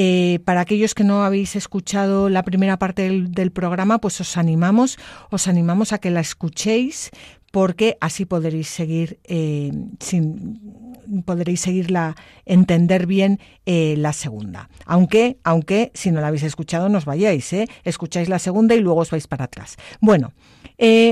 [0.00, 4.96] Eh, para aquellos que no habéis escuchado la primera parte del, programa, pues os animamos,
[5.28, 7.10] os animamos a que la escuchéis
[7.50, 12.14] porque así podréis seguir eh, sin, podréis seguirla
[12.46, 14.70] entender bien eh, la segunda.
[14.86, 19.00] Aunque, aunque si no la habéis escuchado, no os vayáis, escucháis la segunda y luego
[19.00, 19.78] os vais para atrás.
[20.00, 20.32] Bueno,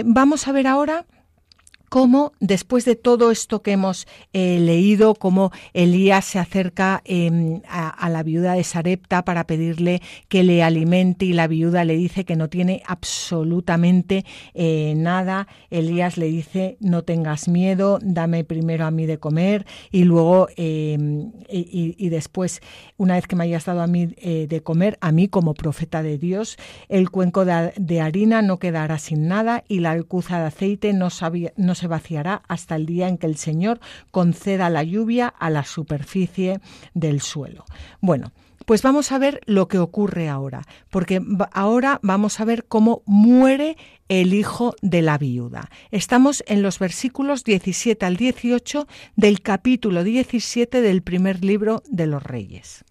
[0.05, 1.07] vamos a ver ahora
[1.89, 8.09] cómo después de todo esto que hemos eh, leído, cómo Elías se acerca em, a,
[8.09, 12.37] la viuda de Sarepta para pedirle que le alimente y la viuda le dice que
[12.37, 15.49] no tiene absolutamente eh, nada.
[15.71, 21.33] Elías le dice no tengas miedo, dame primero a mí de comer y luego em,
[21.49, 22.61] y, después
[22.97, 26.03] una vez que me hayas dado a mí eh, de comer, a mí como profeta
[26.03, 26.57] de Dios,
[26.89, 31.53] el cuenco de, harina no quedará sin nada y la alcuza de aceite no, sabía,
[31.57, 33.79] no se vaciará hasta el día en que el Señor
[34.11, 36.61] conceda la lluvia a la superficie
[36.95, 37.65] del suelo.
[38.01, 38.33] Bueno,
[38.67, 43.77] pues vamos a ver lo que ocurre ahora, porque ahora vamos a ver cómo muere
[44.09, 45.71] el hijo de la viuda.
[45.93, 52.23] Estamos en los versículos 17 al 18 del capítulo 17 del primer libro de los
[52.23, 52.85] Reyes.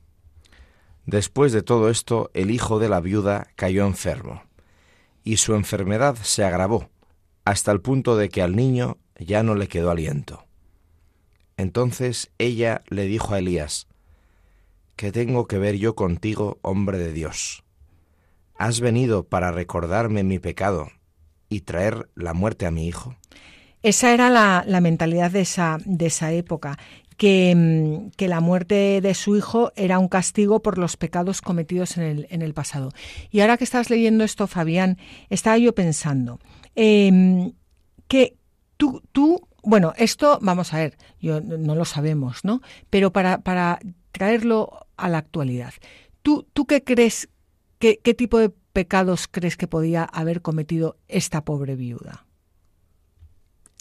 [1.06, 4.43] Después de todo esto, el hijo de la viuda cayó enfermo,
[5.26, 6.89] y su enfermedad se agravó
[7.45, 10.45] hasta el punto de que al niño ya no le quedó aliento.
[11.58, 13.88] Entonces ella le dijo a Elías,
[14.95, 17.63] ¿Qué tengo que ver yo contigo, hombre de Dios?
[18.58, 20.89] ¿Has venido para recordarme mi pecado
[21.49, 23.17] y traer la muerte a mi hijo?
[23.84, 26.77] Esa era la, mentalidad de esa, de esa época.
[27.17, 31.97] Que, mm, que, la muerte de su hijo era un castigo por los pecados cometidos
[31.97, 32.91] en el, en el pasado.
[33.31, 34.97] Y ahora que estás leyendo esto, Fabián,
[35.29, 36.39] estaba yo pensando
[36.75, 37.53] em,
[38.07, 38.35] que
[38.77, 42.61] tú, tú, bueno, esto, vamos a ver, yo no lo sabemos, ¿no?
[42.89, 43.79] Pero para, para
[44.11, 45.73] traerlo a la actualidad,
[46.21, 47.29] ¿tú, tú qué crees,
[47.79, 52.25] qué, qué tipo de pecados crees que podía haber cometido esta pobre viuda?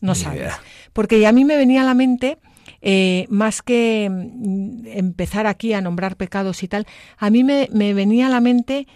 [0.04, 0.52] No sabes.
[0.92, 2.38] Porque a mí me venía a la mente,
[2.82, 8.26] eh, más que mm, empezar aquí a nombrar pecados y tal, a mí me, venía
[8.26, 8.86] a la mente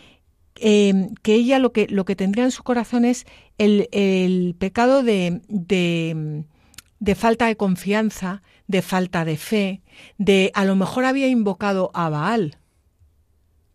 [0.60, 3.26] eh, que ella lo que, lo que tendría en su corazón es
[3.58, 9.82] el, el pecado de, de, falta de confianza, de falta de fe,
[10.18, 12.58] de a lo mejor había invocado a Baal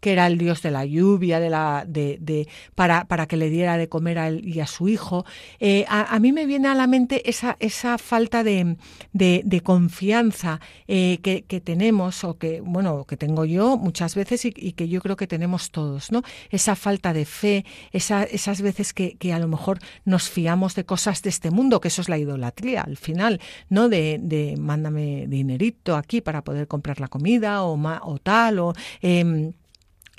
[0.04, 3.50] que era el dios de la lluvia, de la, de, de para, para, que le
[3.50, 5.26] diera de comer a él y a su hijo.
[5.62, 8.76] Eh, a, mí me viene a la mente esa, esa falta de,
[9.14, 14.52] de, confianza eh, que, que, tenemos, o que, bueno, que tengo yo muchas veces y,
[14.52, 16.22] que yo creo que tenemos todos, ¿no?
[16.50, 17.64] Esa falta de fe,
[17.94, 21.80] esa, esas veces que, que, a lo mejor nos fiamos de cosas de este mundo,
[21.80, 23.40] que eso es la idolatría al final,
[23.70, 23.88] ¿no?
[23.88, 28.74] De, de mándame dinerito aquí para poder comprar la comida o, o tal, o...
[29.02, 29.54] Em,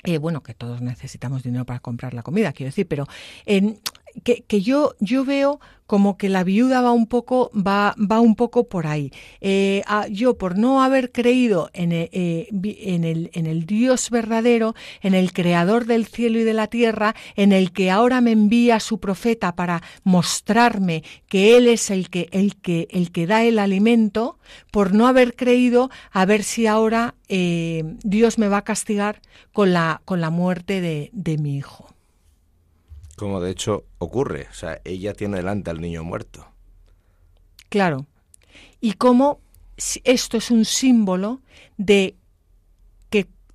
[0.05, 3.07] eh, bueno, que todos necesitamos dinero para comprar la comida, quiero decir, pero
[3.45, 3.79] en,
[4.23, 8.35] que, que, yo, yo veo como que la viuda va un poco, va, va un
[8.35, 9.11] poco por ahí.
[9.41, 12.09] Eh, yo, por no haber creído en, eh,
[12.51, 17.15] en, el, en el Dios verdadero, en el creador del cielo y de la tierra,
[17.35, 22.29] en el que ahora me envía su profeta para mostrarme que Él es el que,
[22.31, 24.39] el que, el que da el alimento,
[24.71, 29.21] por no haber creído, a ver si ahora eh, Dios me va a castigar
[29.53, 31.94] con la, con la muerte de, de mi hijo.
[33.15, 36.47] Como de hecho ocurre, o sea, ella tiene delante al niño muerto.
[37.69, 38.05] Claro.
[38.81, 39.39] Y cómo
[40.03, 41.41] esto es un símbolo
[41.77, 42.15] de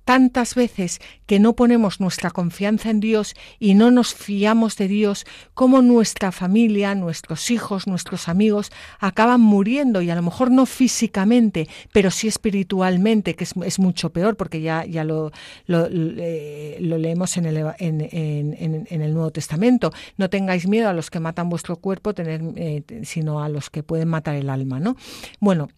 [0.05, 5.25] tantas veces que no ponemos nuestra confianza en Dios y no nos fiamos de Dios,
[5.53, 11.67] como nuestra familia, nuestros hijos, nuestros amigos acaban muriendo y a lo mejor no físicamente,
[11.93, 15.31] pero sí espiritualmente, que es, mucho peor porque ya, ya lo,
[15.67, 19.91] lo, leemos en el, en, el, Nuevo Testamento.
[20.17, 24.07] No tengáis miedo a los que matan vuestro cuerpo, eh, sino a los que pueden
[24.07, 24.95] matar el alma, ¿no?
[25.39, 25.69] Bueno,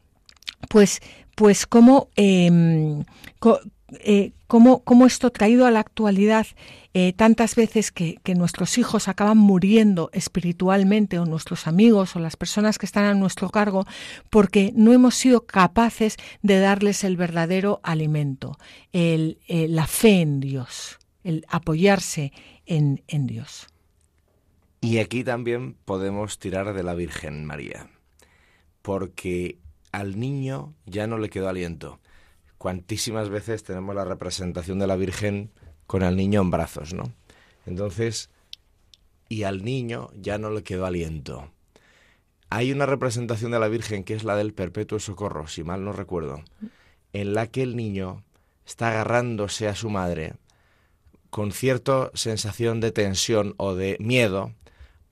[0.70, 1.02] pues,
[1.36, 3.04] pues como em,
[4.02, 6.48] eh, cómo, esto traído a la actualidad
[6.94, 12.78] eh, tantas veces que, nuestros hijos acaban muriendo espiritualmente o nuestros amigos o las personas
[12.78, 13.86] que están a nuestro cargo
[14.30, 18.58] porque no hemos sido capaces de darles el verdadero alimento,
[18.92, 22.32] el, eh, la fe en Dios, el apoyarse
[22.66, 23.68] en, en Dios.
[24.82, 27.90] Y aquí también podemos tirar de la Virgen María,
[28.82, 29.58] porque
[29.92, 32.00] al niño ya no le quedó aliento
[32.64, 35.52] cuantísimas veces tenemos la representación de la Virgen
[35.86, 37.04] con el niño en brazos, ¿no?
[37.66, 38.30] Entonces,
[39.28, 41.52] y al niño ya no le quedó aliento.
[42.50, 45.92] Hay una representación de la Virgen que es la del perpetuo socorro, si mal no
[45.92, 46.42] recuerdo,
[47.12, 48.24] en la que el niño
[48.66, 50.36] está agarrándose a su madre
[51.30, 54.54] con cierta sensación de tensión o de miedo,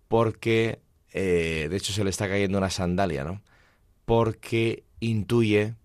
[0.07, 0.79] porque,
[1.11, 3.41] eh, de hecho, se le está cayendo una sandalia, ¿no?
[4.05, 5.75] Porque intuye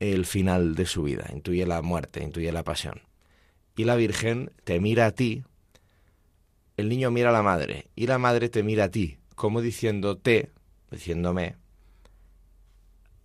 [0.00, 3.02] el final de su vida, intuye la muerte, intuye la pasión.
[3.76, 5.44] Y la Virgen te mira a ti,
[6.76, 10.50] el niño mira a la madre, y la madre te mira a ti, como diciéndote,
[10.90, 11.56] diciéndome,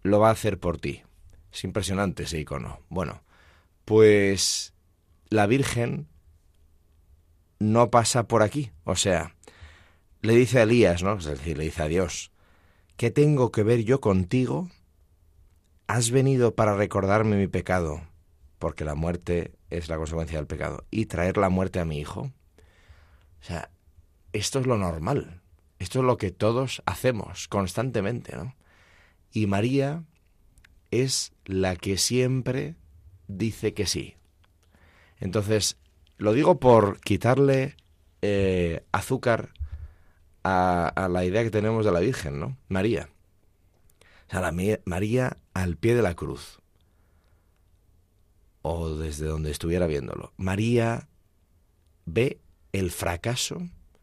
[0.04, 1.02] lo va a hacer por ti.
[1.52, 2.80] Es impresionante ese icono.
[2.90, 3.22] Bueno,
[3.86, 4.74] pues
[5.30, 6.08] la Virgen
[7.60, 8.72] no pasa por aquí.
[8.84, 9.36] O sea,
[10.22, 11.18] le dice a Elías, ¿no?
[11.18, 12.32] Es decir, le dice a Dios,
[12.98, 14.70] ¿qué tengo que ver yo contigo
[15.94, 18.02] has venido para recordarme mi pecado,
[18.58, 22.22] porque la muerte es la consecuencia del pecado, y traer la muerte a mi hijo.
[22.22, 23.70] O sea,
[24.32, 25.44] esto es lo normal,
[25.78, 28.56] esto es lo que todos hacemos constantemente, ¿no?
[29.32, 30.04] Y María
[30.90, 32.74] es la que siempre
[33.28, 34.16] dice que sí.
[35.20, 35.78] Entonces,
[36.18, 37.76] lo digo por quitarle
[38.24, 39.54] eh, azúcar
[40.44, 42.58] a, a, la idea que tenemos de la Virgen, ¿no?
[42.68, 43.10] María.
[44.42, 44.54] La
[44.86, 46.60] María al pie de la cruz,
[48.62, 51.08] o desde donde estuviera viéndolo, María
[52.06, 52.40] ve
[52.72, 53.62] el fracaso,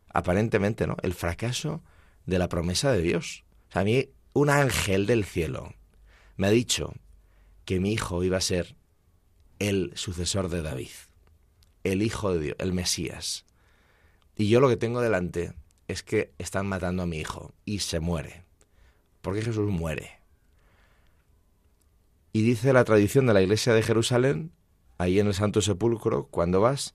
[0.09, 0.97] aparentemente, ¿no?
[1.03, 1.83] El fracaso
[2.26, 3.45] de la promesa de Dios.
[3.72, 5.74] A mí un ángel del cielo
[6.37, 6.95] me ha dicho
[7.64, 8.76] que mi hijo iba a ser
[9.59, 10.91] el sucesor de David,
[11.85, 13.45] el hijo de Dios, el Mesías.
[14.37, 15.53] Y yo lo que tengo delante
[15.89, 18.45] es que están matando a mi hijo y se muere.
[19.20, 20.20] Porque Jesús muere.
[22.33, 24.53] Y dice la tradición de la iglesia de Jerusalén,
[24.99, 26.95] ahí en el Santo Sepulcro, cuando vas,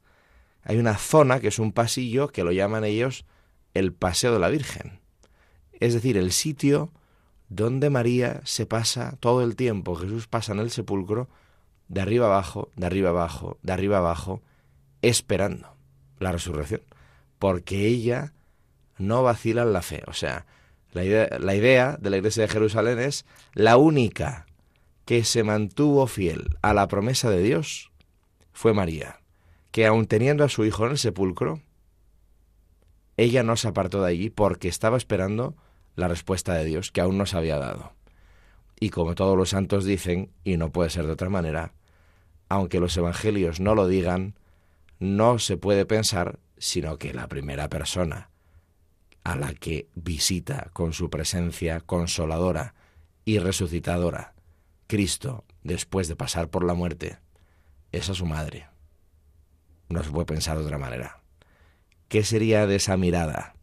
[0.64, 3.26] hay una zona que es un pasillo que lo llaman ellos
[3.74, 5.00] el Paseo de la Virgen.
[5.80, 6.92] Es decir, el sitio
[7.50, 11.30] donde María se pasa todo el tiempo, Jesús pasa en el sepulcro,
[11.88, 14.42] de arriba abajo, de arriba abajo, de arriba abajo,
[15.02, 15.76] esperando
[16.20, 16.82] la resurrección.
[17.38, 18.34] Porque ella
[18.98, 20.02] no vacila en la fe.
[20.08, 20.46] O sea,
[20.94, 24.48] la idea, la idea de la iglesia de Jerusalén es la única
[25.06, 27.92] que se mantuvo fiel a la promesa de Dios
[28.52, 29.22] fue María,
[29.72, 31.62] que aun teniendo a su hijo en el sepulcro,
[33.18, 35.56] ella no se apartó de allí porque estaba esperando
[35.96, 37.94] la respuesta de Dios que aún no se había dado.
[38.80, 41.74] Y como todos los santos dicen, y no puede ser de otra manera,
[42.50, 44.36] aunque los evangelios no lo digan,
[45.00, 48.30] no se puede pensar sino que la primera persona
[49.24, 52.76] a la que visita con su presencia consoladora
[53.26, 54.35] y resucitadora
[54.88, 57.18] Cristo después de pasar por la muerte
[57.92, 58.68] es a su madre.
[59.90, 61.22] No se puede pensar de otra manera.
[62.08, 63.56] ¿Qué sería de esa mirada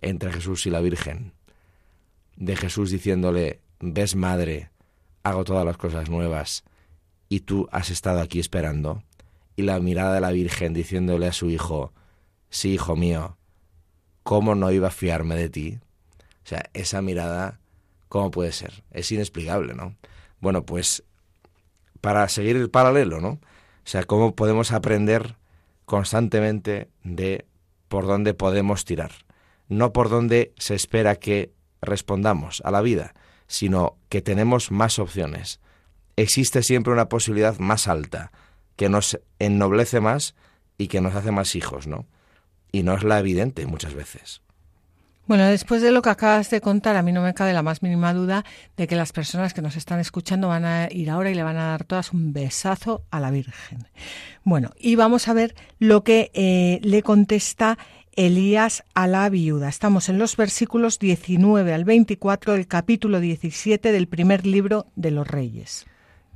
[0.00, 1.32] entre Jesús y la Virgen?
[2.36, 4.70] De Jesús diciéndole, ves madre,
[5.22, 6.64] hago todas las cosas nuevas
[7.28, 9.02] y tú has estado aquí esperando.
[9.56, 11.92] Y la mirada de la Virgen diciéndole a su hijo,
[12.50, 13.36] sí, hijo mío,
[14.22, 15.78] ¿cómo no iba a fiarme de ti?
[16.44, 17.60] O sea, esa mirada,
[18.08, 18.82] ¿cómo puede ser?
[18.90, 19.96] Es inexplicable, ¿no?
[20.40, 21.04] Bueno, pues
[22.00, 23.28] para seguir el paralelo, ¿no?
[23.30, 25.36] O sea, cómo podemos aprender
[25.84, 27.46] constantemente de
[27.88, 29.12] por dónde podemos tirar,
[29.68, 33.14] no por dónde se espera que respondamos a la vida,
[33.46, 35.60] sino que tenemos más opciones.
[36.16, 38.32] Existe siempre una posibilidad más alta,
[38.76, 40.34] que nos ennoblece más
[40.78, 42.06] y que nos hace más hijos, ¿no?
[42.72, 44.42] Y no es la evidente muchas veces.
[45.26, 47.82] Bueno, después de lo que acabas de contar, a mí no me cabe la más
[47.82, 48.44] mínima duda
[48.76, 51.56] de que las personas que nos están escuchando van a ir ahora y le van
[51.56, 53.88] a dar todas un besazo a la Virgen.
[54.44, 57.78] Bueno, y vamos a ver lo que eh, le contesta
[58.12, 59.70] Elías a la viuda.
[59.70, 65.26] Estamos en los versículos 19 al 24 del capítulo 17 del primer libro de los
[65.26, 65.86] Reyes.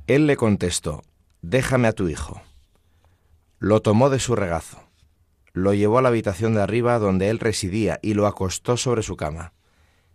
[0.07, 1.03] Él le contestó,
[1.43, 2.41] déjame a tu hijo.
[3.59, 4.88] Lo tomó de su regazo
[5.53, 9.15] lo llevó a la habitación de arriba donde él residía y lo acostó sobre su
[9.15, 9.53] cama.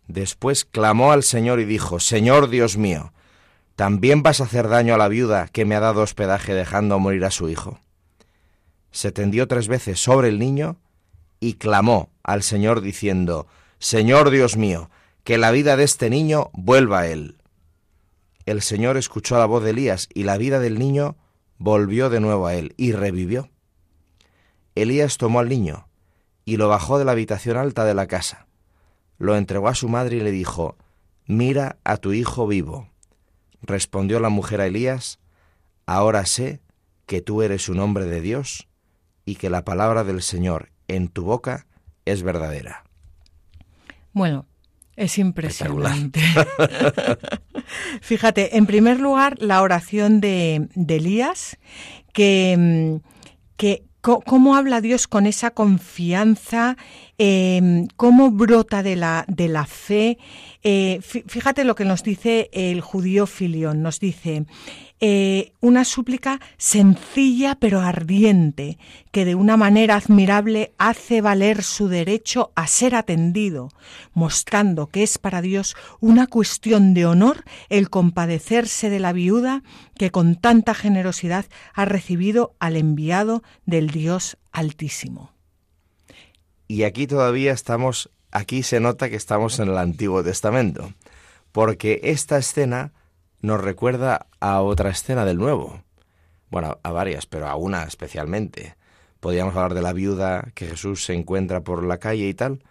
[0.06, 3.12] Después clamó al Señor y dijo, Señor Dios mío,
[3.76, 7.24] ¿también vas a hacer daño a la viuda que me ha dado hospedaje dejando morir
[7.24, 7.80] a su hijo?
[8.90, 10.76] Se tendió tres veces sobre el niño
[11.40, 13.46] y clamó al Señor diciendo,
[13.78, 14.90] Señor Dios mío,
[15.24, 17.38] que la vida de este niño vuelva a él.
[18.46, 21.16] El Señor escuchó la voz de Elías y la vida del niño
[21.56, 23.48] volvió de nuevo a él y revivió.
[24.74, 25.88] Elías tomó al niño
[26.44, 28.46] y lo bajó de la habitación alta de la casa.
[29.18, 30.76] Lo entregó a su madre y le dijo,
[31.26, 32.88] Mira a tu hijo vivo.
[33.62, 35.18] Respondió la mujer a Elías,
[35.86, 36.60] Ahora sé
[37.06, 38.68] que tú eres un hombre de Dios
[39.26, 41.66] y que la palabra del Señor en tu boca
[42.04, 42.84] es verdadera.
[44.12, 44.46] Bueno,
[44.96, 46.22] es impresionante.
[48.00, 51.58] Fíjate, en primer lugar, la oración de, de Elías,
[52.12, 53.00] que,
[53.56, 56.76] que cómo habla Dios con esa confianza,
[57.16, 60.18] em, cómo brota de la, de la fe.
[60.62, 64.44] Eh, fíjate lo que nos dice el judío Filión, nos dice,
[65.00, 68.78] eh, una súplica sencilla pero ardiente,
[69.10, 73.70] que de una manera admirable hace valer su derecho a ser atendido,
[74.12, 79.62] mostrando que es para Dios una cuestión de honor el compadecerse de la viuda
[79.98, 85.32] que con tanta generosidad ha recibido al enviado del Dios Altísimo.
[86.68, 90.94] Y aquí todavía estamos, aquí se nota que estamos en el Antiguo Testamento,
[91.52, 92.92] porque esta escena
[93.44, 95.82] nos recuerda a otra escena del Nuevo.
[96.50, 98.74] Bueno, a varias, pero a una especialmente.
[99.20, 102.64] Podríamos hablar de la viuda que Jesús se encuentra por la calle y tal,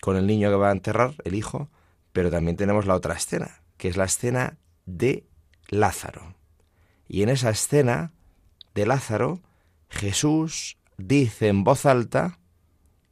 [0.00, 1.68] con el niño que va a enterrar, el hijo,
[2.12, 5.24] pero también tenemos la otra escena, que es la escena de
[5.66, 6.36] Lázaro.
[7.08, 8.12] Y en esa escena
[8.76, 9.40] de Lázaro,
[9.88, 12.38] Jesús dice en voz alta,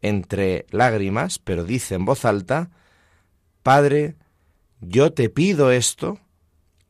[0.02, 2.70] entre lágrimas, pero dice en voz alta,
[3.64, 4.14] Padre,
[4.80, 6.20] yo te pido esto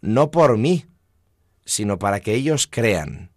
[0.07, 0.86] no por mí,
[1.64, 3.32] sino para que ellos crean.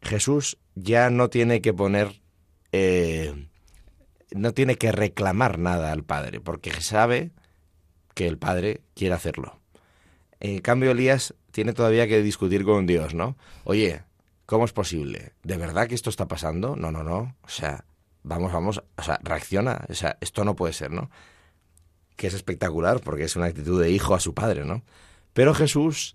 [0.00, 2.22] Jesús ya no tiene que poner,
[2.70, 3.48] eh,
[4.30, 7.32] no tiene que reclamar nada al Padre, porque sabe
[8.14, 9.58] que el padre quiere hacerlo.
[10.38, 13.36] En cambio, Elías tiene todavía que discutir con Dios, ¿no?
[13.64, 14.02] Oye,
[14.46, 15.32] ¿cómo es posible?
[15.42, 16.76] ¿De verdad que esto está pasando?
[16.76, 17.36] No, no, no.
[17.42, 17.84] O sea,
[18.22, 19.84] vamos, vamos, o sea, reacciona.
[19.88, 21.10] O sea, esto no puede ser, ¿no?
[22.16, 24.82] Que es espectacular porque es una actitud de hijo a su padre, ¿no?
[25.32, 26.14] Pero Jesús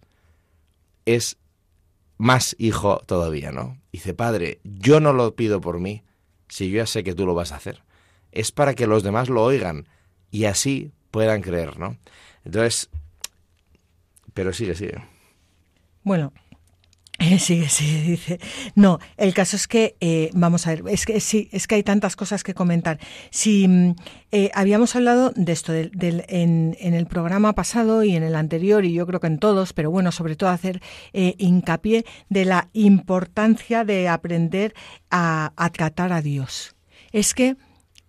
[1.06, 1.38] es
[2.18, 3.78] más hijo todavía, ¿no?
[3.92, 6.04] Dice, Padre, yo no lo pido por mí,
[6.50, 7.84] si yo ya sé que tú lo vas a hacer.
[8.32, 9.88] Es para que los demás lo oigan
[10.32, 11.98] y así puedan creer, ¿no?
[12.44, 12.90] Entonces,
[14.34, 15.04] pero sigue, sigue.
[16.04, 16.32] Bueno,
[17.40, 18.40] sigue, sigue, dice.
[18.76, 21.84] No, el caso es que, eh, vamos a ver, es que sí, es que hay
[21.84, 23.00] tantas cosas que comentar.
[23.32, 23.96] Si mm,
[24.32, 29.08] eh, habíamos hablado de esto en, el programa pasado y en el anterior, y yo
[29.08, 30.82] creo que en todos, pero bueno, sobre todo hacer
[31.14, 34.74] eh, hincapié de la importancia de aprender
[35.10, 36.76] a, a tratar a Dios.
[37.12, 37.56] Es que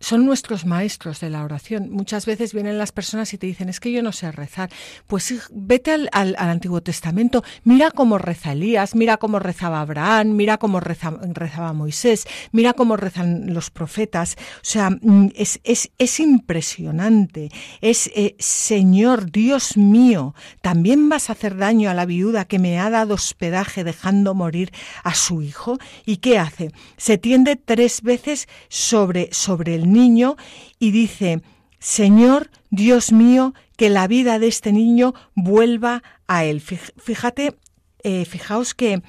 [0.01, 1.90] son nuestros maestros de la oración.
[1.90, 4.70] Muchas veces vienen las personas y te dicen, es que yo no sé rezar.
[5.07, 10.59] Pues vete al, al, Antiguo Testamento, mira cómo reza Elías, mira cómo rezaba Abraham, mira
[10.59, 14.36] cómo rezaba Moisés, mira cómo rezan los profetas.
[14.57, 17.51] O sea, mm, es, es, es impresionante.
[17.80, 22.78] Es, eh, Señor, Dios mío, también vas a hacer daño a la viuda que me
[22.78, 24.72] ha dado hospedaje dejando morir
[25.03, 25.78] a su hijo.
[26.07, 26.72] ¿Y qué hace?
[26.96, 30.36] Se tiende tres veces sobre, sobre el niño
[30.78, 31.43] y dice,
[31.78, 36.61] Señor, Dios mío, que la vida de este niño vuelva a él.
[36.61, 37.55] Fíjate,
[38.03, 39.03] eh, fijaos que,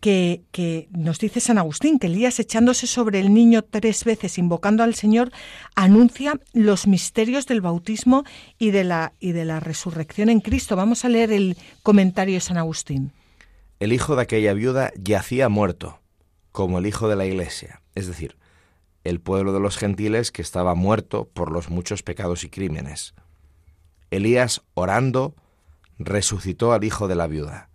[0.00, 4.82] que, que, nos dice San Agustín, que Elías echándose sobre el niño tres veces, invocando
[4.82, 5.30] al Señor,
[5.74, 8.24] anuncia los misterios del bautismo
[8.58, 10.76] y de la, y de la resurrección en Cristo.
[10.76, 13.12] Vamos a leer el comentario de San Agustín.
[13.78, 16.00] El hijo de aquella viuda yacía muerto,
[16.50, 18.36] como el hijo de la iglesia, es decir,
[19.08, 23.14] el pueblo de los gentiles que estaba muerto por los muchos pecados y crímenes.
[24.10, 25.34] Elías, orando,
[25.98, 27.70] resucitó al hijo de la viuda.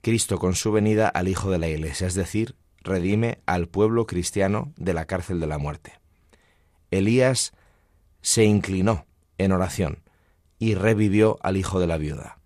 [0.00, 4.72] Cristo con su venida al hijo de la iglesia, es decir, redime al pueblo cristiano
[4.76, 6.00] de la cárcel de la muerte.
[6.90, 7.52] Elías
[8.22, 9.06] se inclinó
[9.38, 10.02] en oración
[10.58, 12.38] y revivió al hijo de la viuda.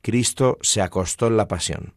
[0.00, 1.94] Cristo se acostó en la pasión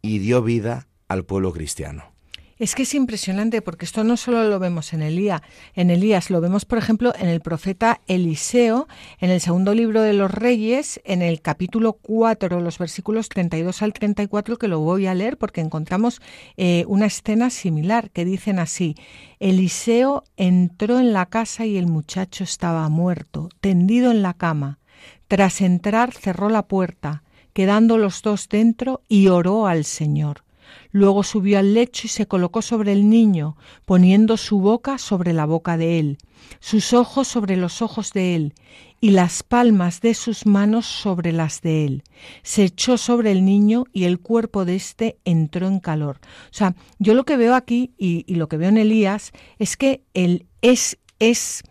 [0.00, 2.11] y dio vida al pueblo cristiano.
[2.58, 5.42] Es que es impresionante porque esto no solo lo vemos en Elías,
[5.74, 8.88] en Elías, lo vemos por ejemplo en el profeta Eliseo,
[9.18, 13.92] en el segundo libro de los Reyes, en el capítulo 4, los versículos 32 al
[13.92, 16.20] 34, que lo voy a leer porque encontramos
[16.56, 18.94] eh, una escena similar que dicen así,
[19.40, 24.78] Eliseo entró en la casa y el muchacho estaba muerto, tendido en la cama.
[25.26, 27.22] Tras entrar cerró la puerta,
[27.52, 30.44] quedando los dos dentro y oró al Señor.
[30.90, 33.56] Luego subió al lecho y se colocó sobre el niño,
[33.86, 36.18] poniendo su boca sobre la boca de él,
[36.60, 38.54] sus ojos sobre los ojos de él,
[39.00, 42.02] y las palmas de sus manos sobre las de él.
[42.42, 46.20] Se echó sobre el niño y el cuerpo de éste entró en calor.
[46.22, 49.76] O sea, yo lo que veo aquí y, y lo que veo en Elías es
[49.76, 51.64] que él es, es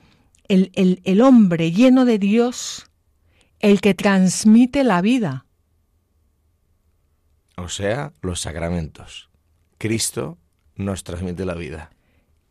[0.49, 2.87] el, el, el hombre lleno de Dios
[3.59, 5.45] el que transmite la vida
[7.57, 9.29] o sea, los sacramentos.
[9.77, 10.37] Cristo
[10.75, 11.91] nos transmite la vida.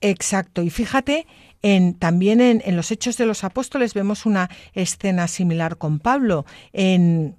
[0.01, 0.63] Exacto.
[0.63, 1.27] Y fíjate,
[1.63, 6.47] en, también en, en, los Hechos de los Apóstoles vemos una escena similar con Pablo.
[6.73, 7.37] En,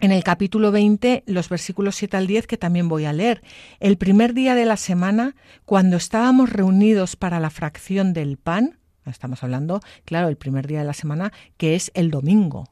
[0.00, 3.42] en el capítulo 20, los versículos 7 al 10, que también voy a leer.
[3.80, 5.36] El primer día de la semana,
[5.66, 10.86] cuando estábamos reunidos para la fracción del pan, estamos hablando, claro, el primer día de
[10.86, 12.68] la semana, que es el domingo.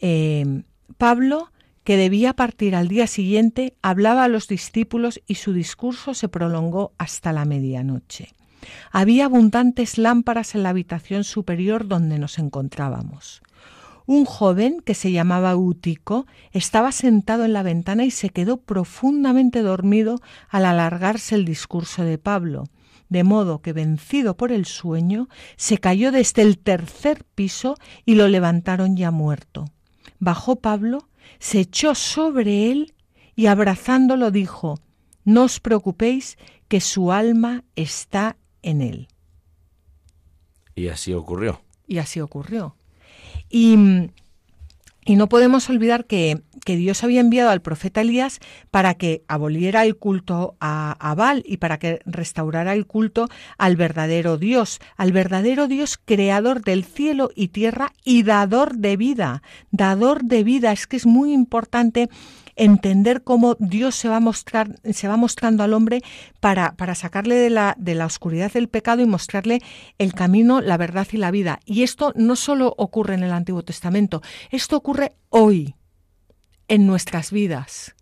[0.00, 0.62] Eh,
[0.98, 1.52] Pablo
[1.84, 6.92] que debía partir al día siguiente, hablaba a los discípulos y su discurso se prolongó
[6.98, 8.34] hasta la medianoche.
[8.90, 13.42] Había abundantes lámparas en la habitación superior donde nos encontrábamos.
[14.06, 19.62] Un joven que se llamaba Útico estaba sentado en la ventana y se quedó profundamente
[19.62, 22.64] dormido al alargarse el discurso de Pablo,
[23.08, 28.28] de modo que, vencido por el sueño, se cayó desde el tercer piso y lo
[28.28, 29.66] levantaron ya muerto.
[30.18, 31.08] Bajó Pablo
[31.38, 32.94] se echó sobre él
[33.36, 34.78] y abrazándolo dijo,
[35.24, 36.36] No os preocupéis,
[36.68, 39.08] que su alma está en él.
[40.74, 41.60] Y así ocurrió.
[41.86, 42.76] Y así ocurrió.
[43.48, 43.76] Y,
[45.04, 48.38] y no podemos olvidar que, que, Dios había enviado al profeta Elías
[48.70, 54.36] para que aboliera el culto a, a y para que restaurara el culto al verdadero
[54.36, 59.42] Dios, al verdadero Dios creador del cielo y tierra y dador de vida.
[59.70, 60.72] Dador de vida.
[60.72, 62.10] Es que es muy importante
[62.56, 66.02] entender cómo Dios se va, mostrar, se va mostrando al hombre
[66.40, 69.60] para, para sacarle de la, de la oscuridad del pecado y mostrarle
[69.98, 71.60] el camino, la verdad y la vida.
[71.64, 75.74] Y esto no solo ocurre en el Antiguo Testamento, esto ocurre hoy,
[76.68, 77.96] en nuestras vidas.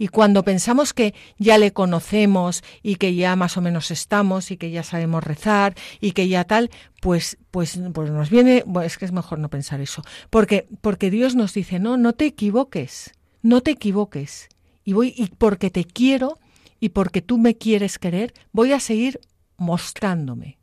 [0.00, 4.56] Y cuando pensamos que ya le conocemos y que ya más o menos estamos y
[4.56, 6.70] que ya sabemos rezar y que ya tal,
[7.02, 11.34] pues, pues, pues nos viene, es que es mejor no pensar eso, porque, porque Dios
[11.36, 14.48] nos dice, no, no te equivoques, no te equivoques.
[14.84, 16.38] Y voy, y porque te quiero
[16.80, 19.20] y porque tú me quieres querer, voy a seguir
[19.58, 20.58] mostrándome.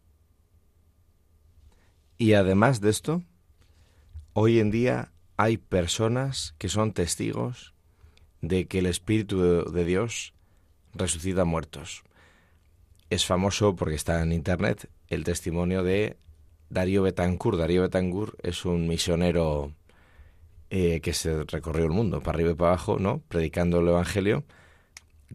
[2.18, 3.22] Y además de esto,
[4.34, 7.77] hoy en día hay personas que son testigos
[8.42, 10.34] de que el Espíritu de Dios
[10.94, 12.04] resucita muertos.
[13.10, 16.18] Es famoso porque está en Internet el testimonio de
[16.70, 17.58] Darío Betancourt.
[17.58, 19.74] Darío Betancourt es un misionero
[20.70, 23.22] eh, que se recorrió el mundo, para arriba y para abajo, ¿no?
[23.30, 24.44] Predicando el Evangelio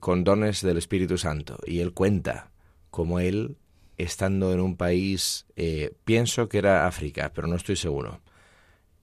[0.01, 1.59] con dones del Espíritu Santo.
[1.67, 2.51] Y él cuenta
[2.91, 3.57] cómo él,
[3.97, 8.21] estando en un país, eh, pienso que era África, pero no estoy seguro,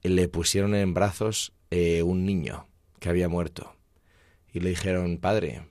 [0.02, 2.66] le pusieron en brazos eh, un niño
[3.00, 3.74] que había muerto
[4.52, 5.62] y le dijeron, padre,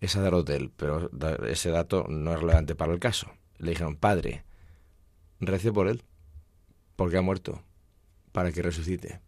[0.00, 1.10] es a hotel, pero
[1.46, 3.32] ese dato no es relevante para el caso.
[3.58, 4.44] Le dijeron, padre,
[5.40, 6.02] rece por él,
[6.96, 7.62] porque ha muerto,
[8.32, 9.20] para que resucite.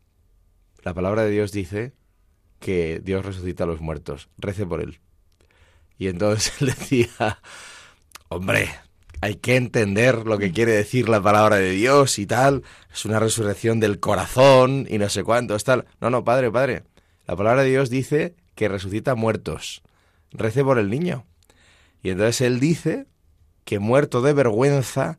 [0.82, 1.94] La palabra de Dios dice
[2.60, 5.00] que Dios resucita a los muertos, rece por él.
[5.98, 7.40] Y entonces él decía,
[8.28, 8.68] hombre,
[9.20, 12.62] hay que entender lo que quiere decir la palabra de Dios y tal,
[12.92, 15.86] es una resurrección del corazón y no sé cuánto, es tal.
[16.00, 16.82] No, no, padre, padre,
[17.26, 19.82] la palabra de Dios dice que resucita muertos.
[20.30, 21.24] Rece por el niño.
[22.02, 23.06] Y entonces él dice
[23.64, 25.18] que muerto de vergüenza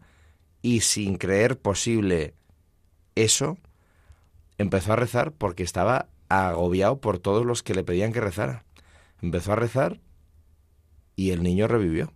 [0.61, 2.33] y sin creer posible
[3.15, 3.57] eso,
[4.57, 8.65] empezó a rezar porque estaba agobiado por todos los que le pedían que rezara.
[9.21, 9.99] Empezó a rezar
[11.15, 12.13] y el niño revivió.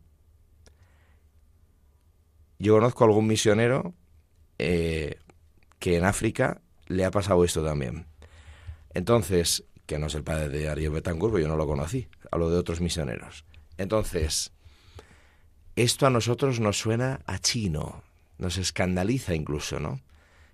[2.59, 3.93] Yo conozco a algún misionero
[4.59, 5.17] eh,
[5.79, 8.05] que en África le ha pasado esto también.
[8.93, 12.57] Entonces, que no es el padre de Darío Betancourt, yo no lo conocí, hablo de
[12.57, 13.43] otros misioneros.
[13.77, 14.53] Entonces,
[15.75, 18.01] esto a nosotros nos suena a chino,
[18.37, 19.99] nos escandaliza incluso, ¿no?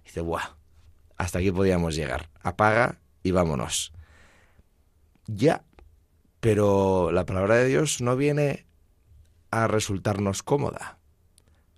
[0.04, 0.56] Dice, ¡buah!
[1.18, 2.32] Hasta aquí podíamos llegar.
[2.42, 3.94] Apaga y vámonos.
[5.28, 5.64] Ya,
[6.40, 8.66] pero la palabra de Dios no viene
[9.52, 10.98] a resultarnos cómoda,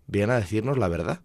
[0.07, 1.19] viene a decirnos la verdad.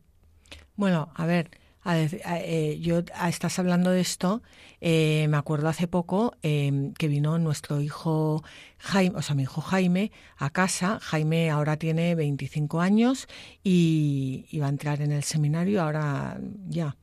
[0.74, 1.52] Bueno, a ver,
[1.86, 4.42] eh, yo estás hablando de esto,
[4.80, 8.42] eh, me acuerdo hace poco em, que vino nuestro hijo
[8.78, 10.98] Jaime, o sea, mi hijo Jaime a casa.
[11.00, 13.28] Jaime ahora tiene 25 años
[13.62, 16.96] y, va a entrar en el seminario ahora ya.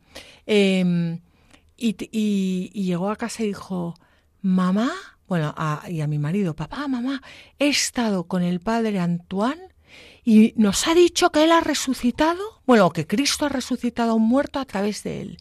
[0.45, 1.21] Em,
[1.77, 3.95] y, llegó a casa y dijo,
[4.41, 4.91] mamá,
[5.27, 5.55] bueno,
[5.87, 7.21] y a mi marido, papá, mamá,
[7.57, 9.69] he estado con el padre Antoine
[10.23, 14.27] y nos ha dicho que Él ha resucitado, bueno, que Cristo ha resucitado a un
[14.27, 15.37] muerto a través de Él.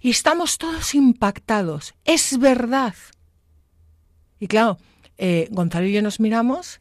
[0.00, 1.94] Y estamos todos impactados.
[2.04, 2.94] Es verdad.
[4.40, 4.78] Y claro,
[5.18, 6.80] eh, Gonzalo y yo nos miramos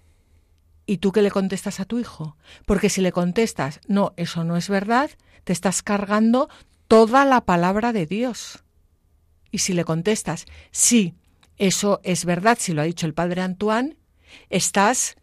[0.86, 2.38] y tú qué le contestas a tu hijo.
[2.66, 5.12] Porque si le contestas, no, eso no es verdad,
[5.44, 6.50] te estás cargando
[6.88, 8.64] toda la palabra de Dios.
[9.52, 11.16] Y si le contestas, sí,
[11.58, 13.98] eso es verdad, si lo ha dicho el padre Antoine,
[14.50, 15.18] estás...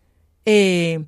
[0.44, 1.06] Eh,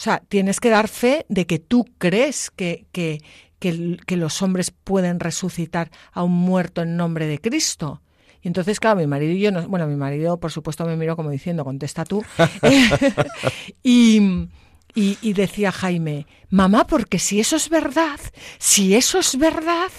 [0.00, 3.20] o sea, tienes que dar fe de que tú crees que, que,
[3.58, 8.00] que, los hombres pueden resucitar a un muerto en nombre de Cristo.
[8.40, 11.28] Y entonces, claro, mi marido y yo, bueno, mi marido, por supuesto, me miró como
[11.28, 12.24] diciendo, contesta tú.
[13.82, 14.48] y,
[14.94, 18.20] y, decía Jaime, mamá, porque si eso es verdad,
[18.56, 19.90] si eso es verdad,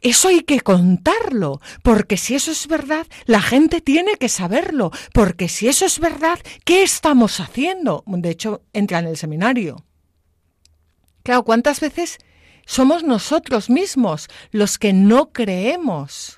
[0.00, 5.48] eso hay que contarlo, porque si eso es verdad, la gente tiene que saberlo, porque
[5.48, 8.04] si eso es verdad, ¿qué estamos haciendo?
[8.06, 9.84] De hecho, entra en el seminario.
[11.24, 12.18] Claro, ¿cuántas veces
[12.64, 16.37] somos nosotros mismos los que no creemos?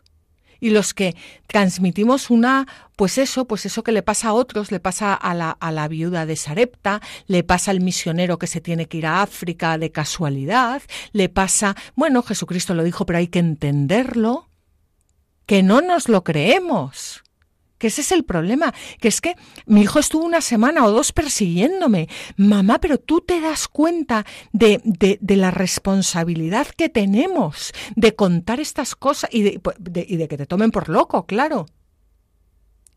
[0.61, 4.81] Y los que transmitimos una, pues eso, pues eso que le pasa a otros, le
[4.81, 8.87] pasa a la, a la viuda de Sarepta, le pasa al misionero que se tiene
[8.87, 10.83] que ir a África de casualidad,
[11.13, 14.49] le pasa, bueno, Jesucristo lo dijo, pero hay que entenderlo,
[15.47, 17.23] que no nos lo creemos
[17.81, 21.13] que ese es el problema, que es que mi hijo estuvo una semana o dos
[21.13, 22.09] persiguiéndome.
[22.37, 28.95] Mamá, pero tú te das cuenta de, de, la responsabilidad que tenemos de contar estas
[28.95, 29.61] cosas y de,
[30.07, 31.65] y de que te tomen por loco, claro.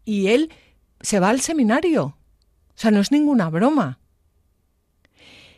[0.03, 0.51] Y él
[0.99, 2.03] se va al seminario.
[2.03, 3.99] O sea, no es ninguna broma.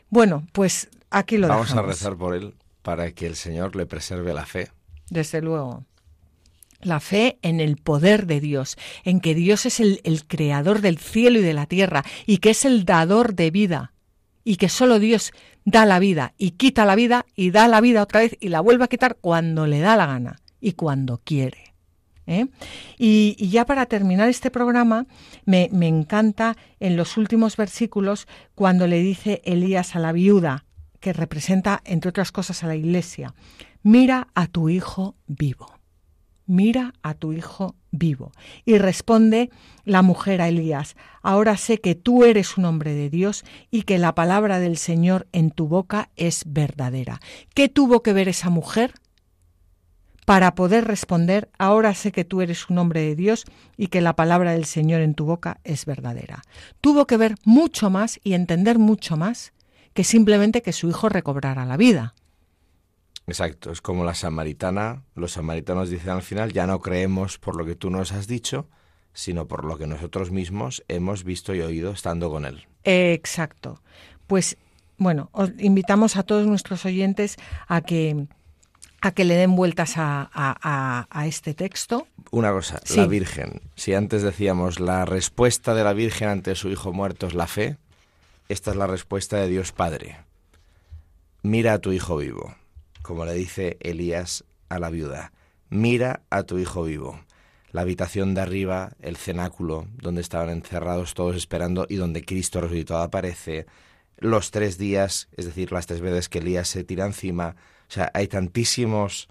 [0.10, 2.54] Bueno, pues aquí lo Vamos a rezar por él
[2.84, 4.70] para que el Señor le preserve la fe.
[5.10, 5.84] Desde luego.
[6.86, 11.40] La fe en el poder de Dios, en que Dios es el, creador del cielo
[11.40, 13.94] y de la tierra y que es el dador de vida
[14.44, 15.32] y que solo Dios
[15.64, 18.62] da la vida y quita la vida y da la vida otra vez y la
[18.62, 21.74] vuelve a quitar cuando le da la gana y cuando quiere.
[22.28, 22.46] ¿eh?
[23.00, 25.08] Y, y, ya para terminar este programa,
[25.44, 30.66] me, me encanta en los últimos versículos cuando le dice Elías a la viuda,
[31.00, 33.34] que representa, entre otras cosas, a la iglesia,
[33.82, 35.76] mira a tu hijo vivo
[36.48, 38.32] mira a tu hijo vivo.
[38.66, 39.50] Y responde
[39.84, 43.98] la mujer a Elías, ahora sé que tú eres un hombre de Dios y que
[43.98, 47.22] la palabra del Señor en tu boca es verdadera.
[47.54, 48.94] ¿Qué tuvo que ver esa mujer?
[50.26, 53.46] Para poder responder, ahora sé que tú eres un hombre de Dios
[53.78, 56.42] y que la palabra del Señor en tu boca es verdadera.
[56.82, 59.54] Tuvo que ver mucho más y entender mucho más
[59.94, 62.16] que simplemente que su hijo recobrara la vida.
[63.28, 65.04] Exacto, es como la samaritana.
[65.16, 68.70] Los samaritanos dicen al final, ya no creemos por lo que tú nos has dicho,
[69.14, 72.68] sino por lo que nosotros mismos hemos visto y oído estando con él.
[72.84, 73.82] Exacto.
[74.28, 74.58] Pues
[74.98, 78.28] bueno, os invitamos a todos nuestros oyentes a que
[79.02, 82.08] a que le den vueltas a, a, a este texto.
[82.32, 82.98] Una cosa, sí.
[82.98, 83.62] la Virgen.
[83.76, 87.78] Si antes decíamos la respuesta de la Virgen ante su hijo muerto es la fe,
[88.50, 90.18] esta es la respuesta de Dios Padre.
[91.44, 92.56] Mira a tu hijo vivo
[93.06, 95.32] como le dice Elías a la viuda,
[95.70, 97.20] mira a tu hijo vivo.
[97.72, 103.04] La habitación de arriba, el cenáculo, donde estaban encerrados todos esperando y donde Cristo resucitado
[103.04, 103.68] aparece,
[104.18, 107.56] los tres días, es decir, las tres veces que Elías se tira encima,
[107.88, 109.30] o sea, hay tantísimos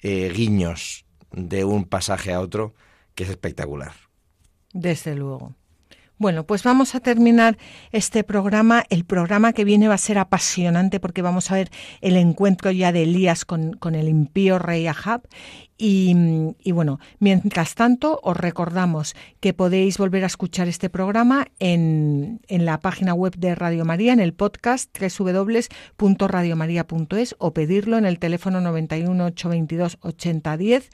[0.00, 2.74] eh, guiños de un pasaje a otro
[3.14, 3.92] que es espectacular.
[4.72, 5.54] Desde luego.
[6.18, 7.58] Bueno, pues vamos a terminar
[7.90, 8.84] este programa.
[8.90, 12.92] El programa que viene va a ser apasionante porque vamos a ver el encuentro ya
[12.92, 15.22] de Elías con, el impío rey Ahab
[15.78, 22.64] y, bueno, mientras tanto, os recordamos que podéis volver a escuchar este programa en, en
[22.64, 28.60] la página web de Radio María, en el podcast www.radiomaria.es o pedirlo en el teléfono
[28.60, 30.90] 91 822 8010.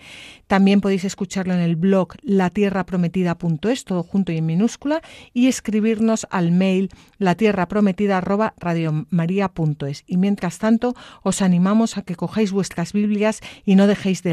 [0.47, 5.03] También podéis escucharlo en el blog latierraprometida.es, todo junto y en minúscula,
[5.35, 10.05] y escribirnos al mail latierraprometida.radiomaria.es.
[10.07, 14.33] Y mientras tanto, os animamos a que cojáis vuestras Biblias y no dejéis de